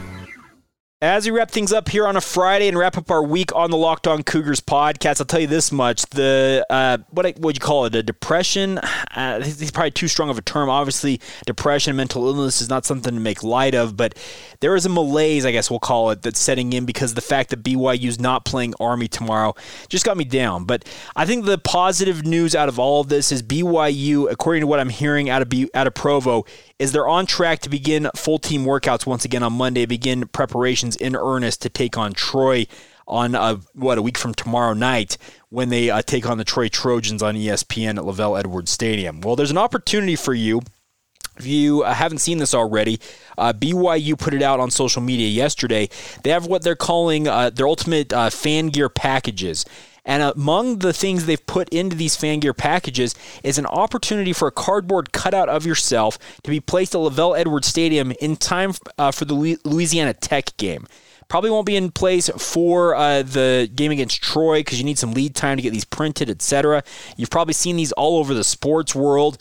As 1.03 1.25
we 1.25 1.31
wrap 1.31 1.49
things 1.49 1.73
up 1.73 1.89
here 1.89 2.05
on 2.05 2.15
a 2.15 2.21
Friday 2.21 2.67
and 2.67 2.77
wrap 2.77 2.95
up 2.95 3.09
our 3.09 3.23
week 3.23 3.55
on 3.55 3.71
the 3.71 3.77
Locked 3.77 4.05
On 4.05 4.21
Cougars 4.21 4.61
podcast, 4.61 5.19
I'll 5.19 5.25
tell 5.25 5.39
you 5.39 5.47
this 5.47 5.71
much: 5.71 6.03
the 6.11 6.63
uh, 6.69 6.99
what 7.09 7.39
would 7.39 7.55
you 7.55 7.59
call 7.59 7.85
it? 7.85 7.95
A 7.95 8.03
depression? 8.03 8.79
Uh, 9.13 9.41
it's 9.43 9.71
probably 9.71 9.91
too 9.91 10.07
strong 10.07 10.29
of 10.29 10.37
a 10.37 10.41
term. 10.41 10.69
Obviously, 10.69 11.19
depression, 11.45 11.97
mental 11.97 12.25
illness 12.25 12.61
is 12.61 12.69
not 12.69 12.85
something 12.85 13.13
to 13.13 13.19
make 13.19 13.43
light 13.43 13.75
of, 13.75 13.97
but 13.97 14.17
there 14.61 14.73
is 14.73 14.85
a 14.85 14.89
malaise, 14.89 15.45
I 15.45 15.51
guess 15.51 15.69
we'll 15.69 15.81
call 15.81 16.11
it, 16.11 16.21
that's 16.21 16.39
setting 16.39 16.71
in 16.71 16.85
because 16.85 17.13
the 17.13 17.21
fact 17.21 17.49
that 17.49 17.61
BYU's 17.61 18.21
not 18.21 18.45
playing 18.45 18.73
Army 18.79 19.09
tomorrow 19.09 19.53
just 19.89 20.05
got 20.05 20.15
me 20.15 20.23
down. 20.23 20.63
But 20.63 20.85
I 21.13 21.25
think 21.25 21.43
the 21.43 21.57
positive 21.57 22.25
news 22.25 22.55
out 22.55 22.69
of 22.69 22.79
all 22.79 23.01
of 23.01 23.09
this 23.09 23.33
is 23.33 23.43
BYU, 23.43 24.31
according 24.31 24.61
to 24.61 24.67
what 24.67 24.79
I'm 24.79 24.89
hearing 24.89 25.29
out 25.29 25.41
of 25.41 25.49
B, 25.49 25.69
out 25.73 25.87
of 25.87 25.93
Provo, 25.93 26.45
is 26.81 26.91
they're 26.91 27.07
on 27.07 27.27
track 27.27 27.59
to 27.59 27.69
begin 27.69 28.09
full 28.15 28.39
team 28.39 28.65
workouts 28.65 29.05
once 29.05 29.23
again 29.23 29.43
on 29.43 29.53
Monday, 29.53 29.85
begin 29.85 30.27
preparations 30.27 30.95
in 30.95 31.15
earnest 31.15 31.61
to 31.61 31.69
take 31.69 31.95
on 31.95 32.11
Troy 32.11 32.65
on 33.07 33.35
uh, 33.35 33.57
what 33.73 33.99
a 33.99 34.01
week 34.01 34.17
from 34.17 34.33
tomorrow 34.33 34.73
night 34.73 35.15
when 35.49 35.69
they 35.69 35.91
uh, 35.91 36.01
take 36.01 36.27
on 36.27 36.39
the 36.39 36.43
Troy 36.43 36.69
Trojans 36.69 37.21
on 37.21 37.35
ESPN 37.35 37.99
at 37.99 38.03
LaVell 38.03 38.39
Edwards 38.39 38.71
Stadium. 38.71 39.21
Well, 39.21 39.35
there's 39.35 39.51
an 39.51 39.59
opportunity 39.59 40.15
for 40.15 40.33
you. 40.33 40.61
If 41.37 41.45
you 41.45 41.83
uh, 41.83 41.93
haven't 41.93 42.17
seen 42.17 42.39
this 42.39 42.55
already, 42.55 42.99
uh, 43.37 43.53
BYU 43.53 44.17
put 44.17 44.33
it 44.33 44.41
out 44.41 44.59
on 44.59 44.71
social 44.71 45.03
media 45.03 45.27
yesterday. 45.27 45.87
They 46.23 46.31
have 46.31 46.47
what 46.47 46.63
they're 46.63 46.75
calling 46.75 47.27
uh, 47.27 47.51
their 47.51 47.67
ultimate 47.67 48.11
fan 48.31 48.67
gear 48.69 48.89
packages. 48.89 49.65
And 50.03 50.23
among 50.23 50.79
the 50.79 50.93
things 50.93 51.25
they've 51.25 51.45
put 51.45 51.69
into 51.69 51.95
these 51.95 52.15
fan 52.15 52.39
gear 52.39 52.53
packages 52.53 53.13
is 53.43 53.57
an 53.57 53.67
opportunity 53.67 54.33
for 54.33 54.47
a 54.47 54.51
cardboard 54.51 55.11
cutout 55.11 55.49
of 55.49 55.65
yourself 55.65 56.17
to 56.43 56.49
be 56.49 56.59
placed 56.59 56.95
at 56.95 57.01
LaVell 57.01 57.37
Edwards 57.37 57.67
Stadium 57.67 58.11
in 58.19 58.35
time 58.35 58.73
uh, 58.97 59.11
for 59.11 59.25
the 59.25 59.57
Louisiana 59.63 60.13
Tech 60.13 60.57
game. 60.57 60.87
Probably 61.27 61.49
won't 61.49 61.65
be 61.65 61.77
in 61.77 61.91
place 61.91 62.29
for 62.29 62.93
uh, 62.93 63.21
the 63.21 63.69
game 63.73 63.91
against 63.91 64.21
Troy 64.21 64.59
because 64.59 64.79
you 64.79 64.83
need 64.83 64.97
some 64.97 65.13
lead 65.13 65.33
time 65.33 65.55
to 65.55 65.63
get 65.63 65.71
these 65.71 65.85
printed, 65.85 66.29
etc. 66.29 66.83
You've 67.15 67.29
probably 67.29 67.53
seen 67.53 67.77
these 67.77 67.93
all 67.93 68.17
over 68.17 68.33
the 68.33 68.43
sports 68.43 68.93
world. 68.93 69.37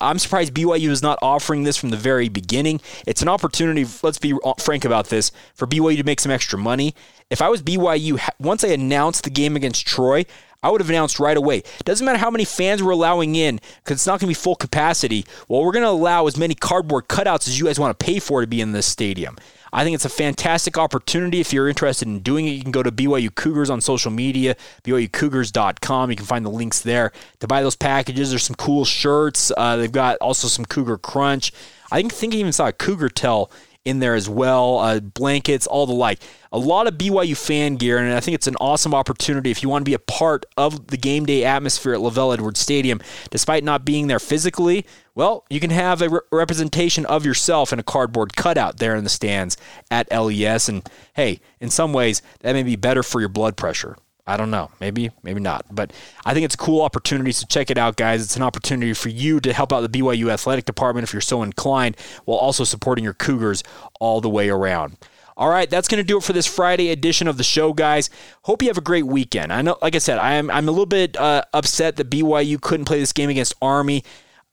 I'm 0.00 0.18
surprised 0.18 0.54
BYU 0.54 0.88
is 0.88 1.02
not 1.02 1.18
offering 1.20 1.64
this 1.64 1.76
from 1.76 1.90
the 1.90 1.98
very 1.98 2.30
beginning. 2.30 2.80
It's 3.06 3.20
an 3.20 3.28
opportunity, 3.28 3.86
let's 4.02 4.18
be 4.18 4.34
frank 4.58 4.84
about 4.86 5.08
this, 5.08 5.32
for 5.54 5.66
BYU 5.66 5.98
to 5.98 6.04
make 6.04 6.20
some 6.20 6.32
extra 6.32 6.58
money. 6.58 6.94
If 7.30 7.40
I 7.42 7.48
was 7.48 7.62
BYU, 7.62 8.20
once 8.38 8.64
I 8.64 8.68
announced 8.68 9.24
the 9.24 9.30
game 9.30 9.56
against 9.56 9.86
Troy, 9.86 10.26
I 10.62 10.70
would 10.70 10.80
have 10.80 10.90
announced 10.90 11.20
right 11.20 11.36
away. 11.36 11.62
Doesn't 11.84 12.04
matter 12.04 12.18
how 12.18 12.30
many 12.30 12.44
fans 12.44 12.82
we're 12.82 12.92
allowing 12.92 13.36
in, 13.36 13.60
because 13.82 13.98
it's 13.98 14.06
not 14.06 14.20
going 14.20 14.28
to 14.32 14.38
be 14.38 14.42
full 14.42 14.56
capacity. 14.56 15.26
Well, 15.48 15.62
we're 15.62 15.72
going 15.72 15.84
to 15.84 15.90
allow 15.90 16.26
as 16.26 16.38
many 16.38 16.54
cardboard 16.54 17.08
cutouts 17.08 17.48
as 17.48 17.58
you 17.58 17.66
guys 17.66 17.78
want 17.78 17.98
to 17.98 18.04
pay 18.04 18.18
for 18.18 18.40
to 18.40 18.46
be 18.46 18.60
in 18.60 18.72
this 18.72 18.86
stadium. 18.86 19.36
I 19.74 19.82
think 19.82 19.96
it's 19.96 20.04
a 20.04 20.10
fantastic 20.10 20.78
opportunity. 20.78 21.40
If 21.40 21.52
you're 21.52 21.68
interested 21.68 22.06
in 22.06 22.20
doing 22.20 22.46
it, 22.46 22.52
you 22.52 22.62
can 22.62 22.70
go 22.70 22.82
to 22.82 22.92
BYU 22.92 23.34
Cougars 23.34 23.70
on 23.70 23.80
social 23.80 24.12
media, 24.12 24.54
BYUCougars.com. 24.84 26.10
You 26.10 26.16
can 26.16 26.26
find 26.26 26.46
the 26.46 26.50
links 26.50 26.80
there 26.80 27.10
to 27.40 27.48
buy 27.48 27.60
those 27.62 27.74
packages. 27.74 28.30
There's 28.30 28.44
some 28.44 28.54
cool 28.54 28.84
shirts. 28.84 29.50
Uh, 29.56 29.76
they've 29.76 29.90
got 29.90 30.16
also 30.18 30.46
some 30.46 30.64
Cougar 30.64 30.98
Crunch. 30.98 31.52
I 31.90 31.96
think, 31.96 32.12
think 32.12 32.34
I 32.34 32.36
even 32.36 32.52
saw 32.52 32.68
a 32.68 32.72
Cougar 32.72 33.08
Tail 33.08 33.50
in 33.84 33.98
there 33.98 34.14
as 34.14 34.28
well, 34.28 34.78
uh, 34.78 35.00
blankets, 35.00 35.66
all 35.66 35.86
the 35.86 35.92
like. 35.92 36.20
A 36.52 36.58
lot 36.58 36.86
of 36.86 36.94
BYU 36.94 37.36
fan 37.36 37.76
gear, 37.76 37.98
and 37.98 38.14
I 38.14 38.20
think 38.20 38.34
it's 38.34 38.46
an 38.46 38.56
awesome 38.60 38.94
opportunity 38.94 39.50
if 39.50 39.62
you 39.62 39.68
want 39.68 39.84
to 39.84 39.88
be 39.88 39.94
a 39.94 39.98
part 39.98 40.46
of 40.56 40.86
the 40.86 40.96
game 40.96 41.26
day 41.26 41.44
atmosphere 41.44 41.94
at 41.94 42.00
LaVell 42.00 42.32
Edwards 42.32 42.60
Stadium. 42.60 43.00
Despite 43.30 43.64
not 43.64 43.84
being 43.84 44.06
there 44.06 44.18
physically, 44.18 44.86
well, 45.14 45.44
you 45.50 45.60
can 45.60 45.70
have 45.70 46.00
a 46.00 46.08
re- 46.08 46.20
representation 46.32 47.04
of 47.06 47.26
yourself 47.26 47.72
in 47.72 47.78
a 47.78 47.82
cardboard 47.82 48.36
cutout 48.36 48.78
there 48.78 48.96
in 48.96 49.04
the 49.04 49.10
stands 49.10 49.56
at 49.90 50.10
LES. 50.10 50.68
And 50.68 50.88
hey, 51.14 51.40
in 51.60 51.70
some 51.70 51.92
ways, 51.92 52.22
that 52.40 52.52
may 52.52 52.62
be 52.62 52.76
better 52.76 53.02
for 53.02 53.20
your 53.20 53.28
blood 53.28 53.56
pressure. 53.56 53.96
I 54.26 54.38
don't 54.38 54.50
know. 54.50 54.70
Maybe, 54.80 55.10
maybe 55.22 55.40
not. 55.40 55.66
But 55.70 55.92
I 56.24 56.32
think 56.32 56.44
it's 56.46 56.54
a 56.54 56.58
cool 56.58 56.80
opportunity. 56.80 57.32
So 57.32 57.46
check 57.46 57.70
it 57.70 57.76
out, 57.76 57.96
guys. 57.96 58.22
It's 58.22 58.36
an 58.36 58.42
opportunity 58.42 58.94
for 58.94 59.10
you 59.10 59.38
to 59.40 59.52
help 59.52 59.72
out 59.72 59.80
the 59.80 60.00
BYU 60.00 60.30
athletic 60.30 60.64
department 60.64 61.06
if 61.06 61.12
you're 61.12 61.20
so 61.20 61.42
inclined, 61.42 61.96
while 62.24 62.38
also 62.38 62.64
supporting 62.64 63.04
your 63.04 63.14
Cougars 63.14 63.62
all 64.00 64.20
the 64.20 64.30
way 64.30 64.48
around. 64.48 64.96
All 65.36 65.48
right, 65.48 65.68
that's 65.68 65.88
going 65.88 66.02
to 66.02 66.06
do 66.06 66.18
it 66.18 66.22
for 66.22 66.32
this 66.32 66.46
Friday 66.46 66.90
edition 66.90 67.26
of 67.26 67.36
the 67.36 67.44
show, 67.44 67.72
guys. 67.72 68.08
Hope 68.42 68.62
you 68.62 68.68
have 68.68 68.78
a 68.78 68.82
great 68.82 69.06
weekend. 69.06 69.52
I 69.52 69.62
know, 69.62 69.76
like 69.82 69.96
I 69.96 69.98
said, 69.98 70.18
I 70.18 70.34
am 70.34 70.48
I'm 70.48 70.68
a 70.68 70.70
little 70.70 70.86
bit 70.86 71.16
uh, 71.16 71.42
upset 71.52 71.96
that 71.96 72.08
BYU 72.08 72.60
couldn't 72.60 72.86
play 72.86 73.00
this 73.00 73.12
game 73.12 73.30
against 73.30 73.52
Army. 73.60 74.04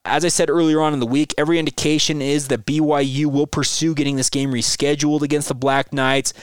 As 0.03 0.25
I 0.25 0.29
said 0.29 0.49
earlier 0.49 0.81
on 0.81 0.93
in 0.93 0.99
the 0.99 1.05
week, 1.05 1.35
every 1.37 1.59
indication 1.59 2.19
is 2.19 2.47
that 2.47 2.65
BYU 2.65 3.27
will 3.27 3.45
pursue 3.45 3.93
getting 3.93 4.15
this 4.15 4.31
game 4.31 4.51
rescheduled 4.51 5.21
against 5.21 5.49
the 5.49 5.53
Black 5.53 5.93
Knights. 5.93 6.33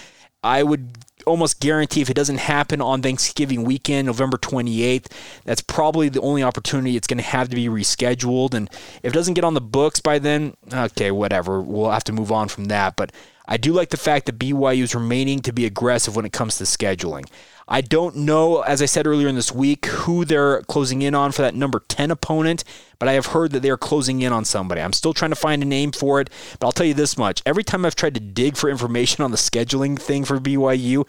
I 0.44 0.62
would 0.62 0.92
almost 1.28 1.60
guarantee 1.60 2.00
if 2.00 2.10
it 2.10 2.14
doesn't 2.14 2.38
happen 2.38 2.80
on 2.80 3.02
Thanksgiving 3.02 3.64
weekend, 3.64 4.06
November 4.06 4.36
28th, 4.36 5.06
that's 5.44 5.60
probably 5.60 6.08
the 6.08 6.20
only 6.20 6.42
opportunity 6.42 6.96
it's 6.96 7.06
going 7.06 7.18
to 7.18 7.24
have 7.24 7.48
to 7.50 7.56
be 7.56 7.68
rescheduled. 7.68 8.54
And 8.54 8.68
if 9.02 9.12
it 9.12 9.14
doesn't 9.14 9.34
get 9.34 9.44
on 9.44 9.54
the 9.54 9.60
books 9.60 10.00
by 10.00 10.18
then, 10.18 10.56
okay, 10.72 11.10
whatever. 11.10 11.60
We'll 11.60 11.90
have 11.90 12.04
to 12.04 12.12
move 12.12 12.32
on 12.32 12.48
from 12.48 12.66
that. 12.66 12.96
But 12.96 13.12
I 13.48 13.56
do 13.56 13.72
like 13.72 13.88
the 13.88 13.96
fact 13.96 14.26
that 14.26 14.38
BYU 14.38 14.82
is 14.82 14.94
remaining 14.94 15.40
to 15.40 15.52
be 15.52 15.64
aggressive 15.64 16.14
when 16.14 16.26
it 16.26 16.32
comes 16.32 16.58
to 16.58 16.64
scheduling. 16.64 17.26
I 17.66 17.80
don't 17.80 18.16
know, 18.16 18.60
as 18.60 18.80
I 18.80 18.86
said 18.86 19.06
earlier 19.06 19.26
in 19.26 19.34
this 19.34 19.52
week, 19.52 19.86
who 19.86 20.24
they're 20.24 20.62
closing 20.62 21.02
in 21.02 21.14
on 21.14 21.32
for 21.32 21.42
that 21.42 21.54
number 21.54 21.82
10 21.88 22.10
opponent, 22.10 22.62
but 22.98 23.08
I 23.08 23.12
have 23.12 23.26
heard 23.26 23.52
that 23.52 23.60
they're 23.60 23.76
closing 23.76 24.20
in 24.20 24.32
on 24.32 24.44
somebody. 24.44 24.80
I'm 24.80 24.92
still 24.92 25.14
trying 25.14 25.30
to 25.30 25.36
find 25.36 25.62
a 25.62 25.66
name 25.66 25.92
for 25.92 26.20
it, 26.20 26.30
but 26.58 26.66
I'll 26.66 26.72
tell 26.72 26.86
you 26.86 26.94
this 26.94 27.18
much. 27.18 27.42
Every 27.44 27.64
time 27.64 27.84
I've 27.84 27.96
tried 27.96 28.14
to 28.14 28.20
dig 28.20 28.56
for 28.56 28.70
information 28.70 29.24
on 29.24 29.32
the 29.32 29.36
scheduling 29.36 29.98
thing 29.98 30.24
for 30.24 30.38
BYU, 30.38 31.06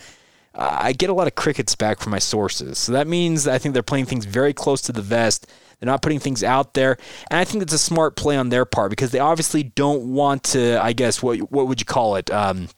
I 0.53 0.93
get 0.93 1.09
a 1.09 1.13
lot 1.13 1.27
of 1.27 1.35
crickets 1.35 1.75
back 1.75 1.99
from 1.99 2.11
my 2.11 2.19
sources. 2.19 2.77
So 2.77 2.91
that 2.91 3.07
means 3.07 3.47
I 3.47 3.57
think 3.57 3.73
they're 3.73 3.83
playing 3.83 4.05
things 4.05 4.25
very 4.25 4.53
close 4.53 4.81
to 4.83 4.91
the 4.91 5.01
vest. 5.01 5.47
They're 5.79 5.87
not 5.87 6.01
putting 6.01 6.19
things 6.19 6.43
out 6.43 6.73
there, 6.73 6.97
and 7.29 7.39
I 7.39 7.45
think 7.45 7.63
it's 7.63 7.73
a 7.73 7.79
smart 7.79 8.15
play 8.15 8.35
on 8.35 8.49
their 8.49 8.65
part 8.65 8.89
because 8.89 9.11
they 9.11 9.19
obviously 9.19 9.63
don't 9.63 10.13
want 10.13 10.43
to. 10.45 10.83
I 10.83 10.93
guess 10.93 11.23
what 11.23 11.37
what 11.51 11.67
would 11.67 11.79
you 11.79 11.85
call 11.85 12.15
it? 12.15 12.29
Um, 12.31 12.69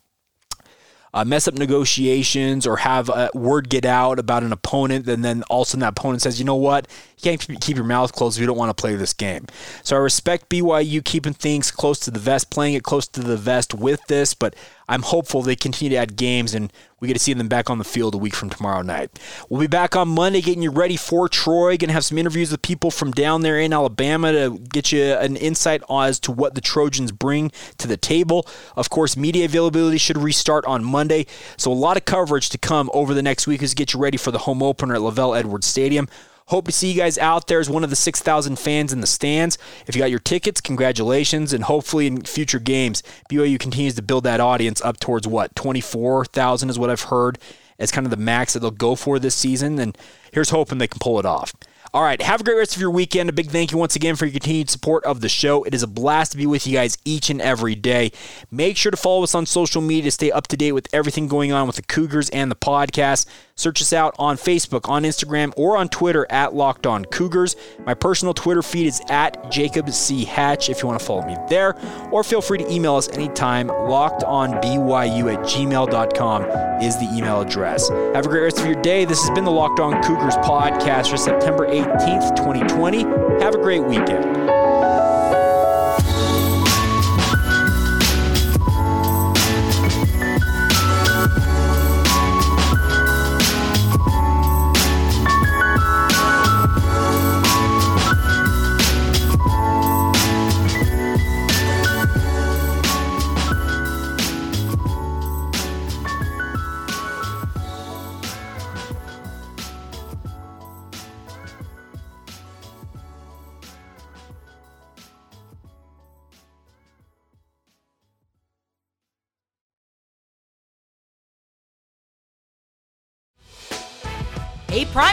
uh, 1.13 1.25
mess 1.25 1.47
up 1.47 1.55
negotiations 1.55 2.65
or 2.65 2.77
have 2.77 3.09
a 3.09 3.29
word 3.33 3.69
get 3.69 3.85
out 3.85 4.19
about 4.19 4.43
an 4.43 4.53
opponent, 4.53 5.07
and 5.07 5.23
then 5.23 5.43
all 5.49 5.63
of 5.63 5.67
a 5.67 5.69
sudden 5.71 5.81
that 5.81 5.89
opponent 5.89 6.21
says, 6.21 6.39
you 6.39 6.45
know 6.45 6.55
what, 6.55 6.87
you 7.17 7.23
can't 7.23 7.61
keep 7.61 7.75
your 7.75 7.85
mouth 7.85 8.13
closed 8.13 8.39
you 8.39 8.45
don't 8.45 8.57
want 8.57 8.75
to 8.75 8.79
play 8.79 8.95
this 8.95 9.13
game. 9.13 9.45
So 9.83 9.95
I 9.95 9.99
respect 9.99 10.49
BYU 10.49 11.03
keeping 11.03 11.33
things 11.33 11.71
close 11.71 11.99
to 12.01 12.11
the 12.11 12.19
vest, 12.19 12.49
playing 12.49 12.75
it 12.75 12.83
close 12.83 13.07
to 13.09 13.21
the 13.21 13.37
vest 13.37 13.73
with 13.73 14.05
this, 14.07 14.33
but 14.33 14.55
I'm 14.91 15.03
hopeful 15.03 15.41
they 15.41 15.55
continue 15.55 15.91
to 15.91 15.95
add 15.95 16.17
games 16.17 16.53
and 16.53 16.71
we 16.99 17.07
get 17.07 17.13
to 17.13 17.19
see 17.19 17.31
them 17.31 17.47
back 17.47 17.69
on 17.69 17.77
the 17.77 17.85
field 17.85 18.13
a 18.13 18.17
week 18.17 18.35
from 18.35 18.49
tomorrow 18.49 18.81
night. 18.81 19.17
We'll 19.49 19.61
be 19.61 19.67
back 19.67 19.95
on 19.95 20.09
Monday 20.09 20.41
getting 20.41 20.61
you 20.61 20.69
ready 20.69 20.97
for 20.97 21.29
Troy. 21.29 21.77
Going 21.77 21.87
to 21.87 21.93
have 21.93 22.03
some 22.03 22.17
interviews 22.17 22.51
with 22.51 22.61
people 22.61 22.91
from 22.91 23.11
down 23.11 23.41
there 23.41 23.57
in 23.57 23.71
Alabama 23.71 24.33
to 24.33 24.59
get 24.59 24.91
you 24.91 25.13
an 25.13 25.37
insight 25.37 25.81
as 25.89 26.19
to 26.19 26.33
what 26.33 26.55
the 26.55 26.61
Trojans 26.61 27.13
bring 27.13 27.53
to 27.77 27.87
the 27.87 27.95
table. 27.95 28.45
Of 28.75 28.89
course, 28.89 29.15
media 29.15 29.45
availability 29.45 29.97
should 29.97 30.17
restart 30.17 30.65
on 30.65 30.83
Monday, 30.83 31.25
so 31.55 31.71
a 31.71 31.73
lot 31.73 31.95
of 31.95 32.03
coverage 32.03 32.49
to 32.49 32.57
come 32.57 32.89
over 32.93 33.13
the 33.13 33.23
next 33.23 33.47
week 33.47 33.63
as 33.63 33.73
get 33.73 33.93
you 33.93 33.99
ready 33.99 34.17
for 34.17 34.31
the 34.31 34.39
home 34.39 34.61
opener 34.61 34.95
at 34.95 35.01
LaVell 35.01 35.39
Edwards 35.39 35.67
Stadium. 35.67 36.09
Hope 36.51 36.65
to 36.65 36.73
see 36.73 36.91
you 36.91 36.97
guys 36.97 37.17
out 37.17 37.47
there 37.47 37.61
as 37.61 37.69
one 37.69 37.85
of 37.85 37.89
the 37.89 37.95
6,000 37.95 38.59
fans 38.59 38.91
in 38.91 38.99
the 38.99 39.07
stands. 39.07 39.57
If 39.87 39.95
you 39.95 40.01
got 40.01 40.09
your 40.09 40.19
tickets, 40.19 40.59
congratulations, 40.59 41.53
and 41.53 41.63
hopefully 41.63 42.07
in 42.07 42.23
future 42.23 42.59
games, 42.59 43.03
BYU 43.29 43.57
continues 43.57 43.95
to 43.95 44.01
build 44.01 44.25
that 44.25 44.41
audience 44.41 44.81
up 44.81 44.99
towards 44.99 45.25
what 45.25 45.55
24,000 45.55 46.69
is 46.69 46.77
what 46.77 46.89
I've 46.89 47.03
heard 47.03 47.39
as 47.79 47.89
kind 47.89 48.05
of 48.05 48.11
the 48.11 48.17
max 48.17 48.51
that 48.51 48.59
they'll 48.59 48.69
go 48.69 48.95
for 48.95 49.17
this 49.17 49.33
season. 49.33 49.79
And 49.79 49.97
here's 50.33 50.49
hoping 50.49 50.77
they 50.77 50.89
can 50.89 50.99
pull 50.99 51.19
it 51.19 51.25
off. 51.25 51.53
All 51.93 52.03
right, 52.03 52.21
have 52.21 52.39
a 52.39 52.43
great 52.45 52.55
rest 52.55 52.73
of 52.73 52.81
your 52.81 52.89
weekend. 52.89 53.29
A 53.29 53.33
big 53.33 53.49
thank 53.49 53.73
you 53.73 53.77
once 53.77 53.97
again 53.97 54.15
for 54.15 54.23
your 54.23 54.31
continued 54.31 54.69
support 54.69 55.03
of 55.03 55.19
the 55.19 55.27
show. 55.27 55.65
It 55.65 55.73
is 55.73 55.83
a 55.83 55.87
blast 55.87 56.31
to 56.31 56.37
be 56.37 56.45
with 56.45 56.65
you 56.65 56.71
guys 56.71 56.97
each 57.03 57.29
and 57.29 57.41
every 57.41 57.75
day. 57.75 58.13
Make 58.49 58.77
sure 58.77 58.91
to 58.91 58.97
follow 58.97 59.23
us 59.23 59.35
on 59.35 59.45
social 59.45 59.81
media 59.81 60.03
to 60.03 60.11
stay 60.11 60.31
up 60.31 60.47
to 60.47 60.55
date 60.55 60.71
with 60.71 60.87
everything 60.93 61.27
going 61.27 61.51
on 61.51 61.67
with 61.67 61.75
the 61.75 61.81
Cougars 61.81 62.29
and 62.29 62.49
the 62.49 62.55
podcast. 62.55 63.25
Search 63.55 63.81
us 63.81 63.91
out 63.91 64.15
on 64.17 64.37
Facebook, 64.37 64.87
on 64.89 65.03
Instagram, 65.03 65.51
or 65.57 65.75
on 65.75 65.89
Twitter 65.89 66.25
at 66.29 66.55
Locked 66.55 66.87
On 66.87 67.03
Cougars. 67.03 67.57
My 67.85 67.93
personal 67.93 68.33
Twitter 68.33 68.63
feed 68.63 68.87
is 68.87 69.01
at 69.09 69.51
Jacob 69.51 69.89
C. 69.91 70.23
Hatch 70.23 70.69
if 70.69 70.81
you 70.81 70.87
want 70.87 70.99
to 70.99 71.05
follow 71.05 71.25
me 71.27 71.35
there, 71.49 71.75
or 72.09 72.23
feel 72.23 72.41
free 72.41 72.57
to 72.59 72.71
email 72.71 72.95
us 72.95 73.09
anytime. 73.09 73.67
LockedOnBYU 73.67 75.33
at 75.33 75.39
gmail.com 75.41 76.43
is 76.81 76.97
the 76.97 77.09
email 77.13 77.41
address. 77.41 77.89
Have 77.89 78.25
a 78.25 78.29
great 78.29 78.43
rest 78.43 78.59
of 78.59 78.65
your 78.65 78.81
day. 78.81 79.03
This 79.05 79.19
has 79.21 79.29
been 79.31 79.43
the 79.43 79.51
Locked 79.51 79.79
On 79.81 80.01
Cougars 80.01 80.35
podcast 80.37 81.09
for 81.09 81.17
September 81.17 81.65
18th, 81.83 82.35
2020. 82.35 83.03
Have 83.43 83.55
a 83.55 83.57
great 83.57 83.83
weekend. 83.83 84.60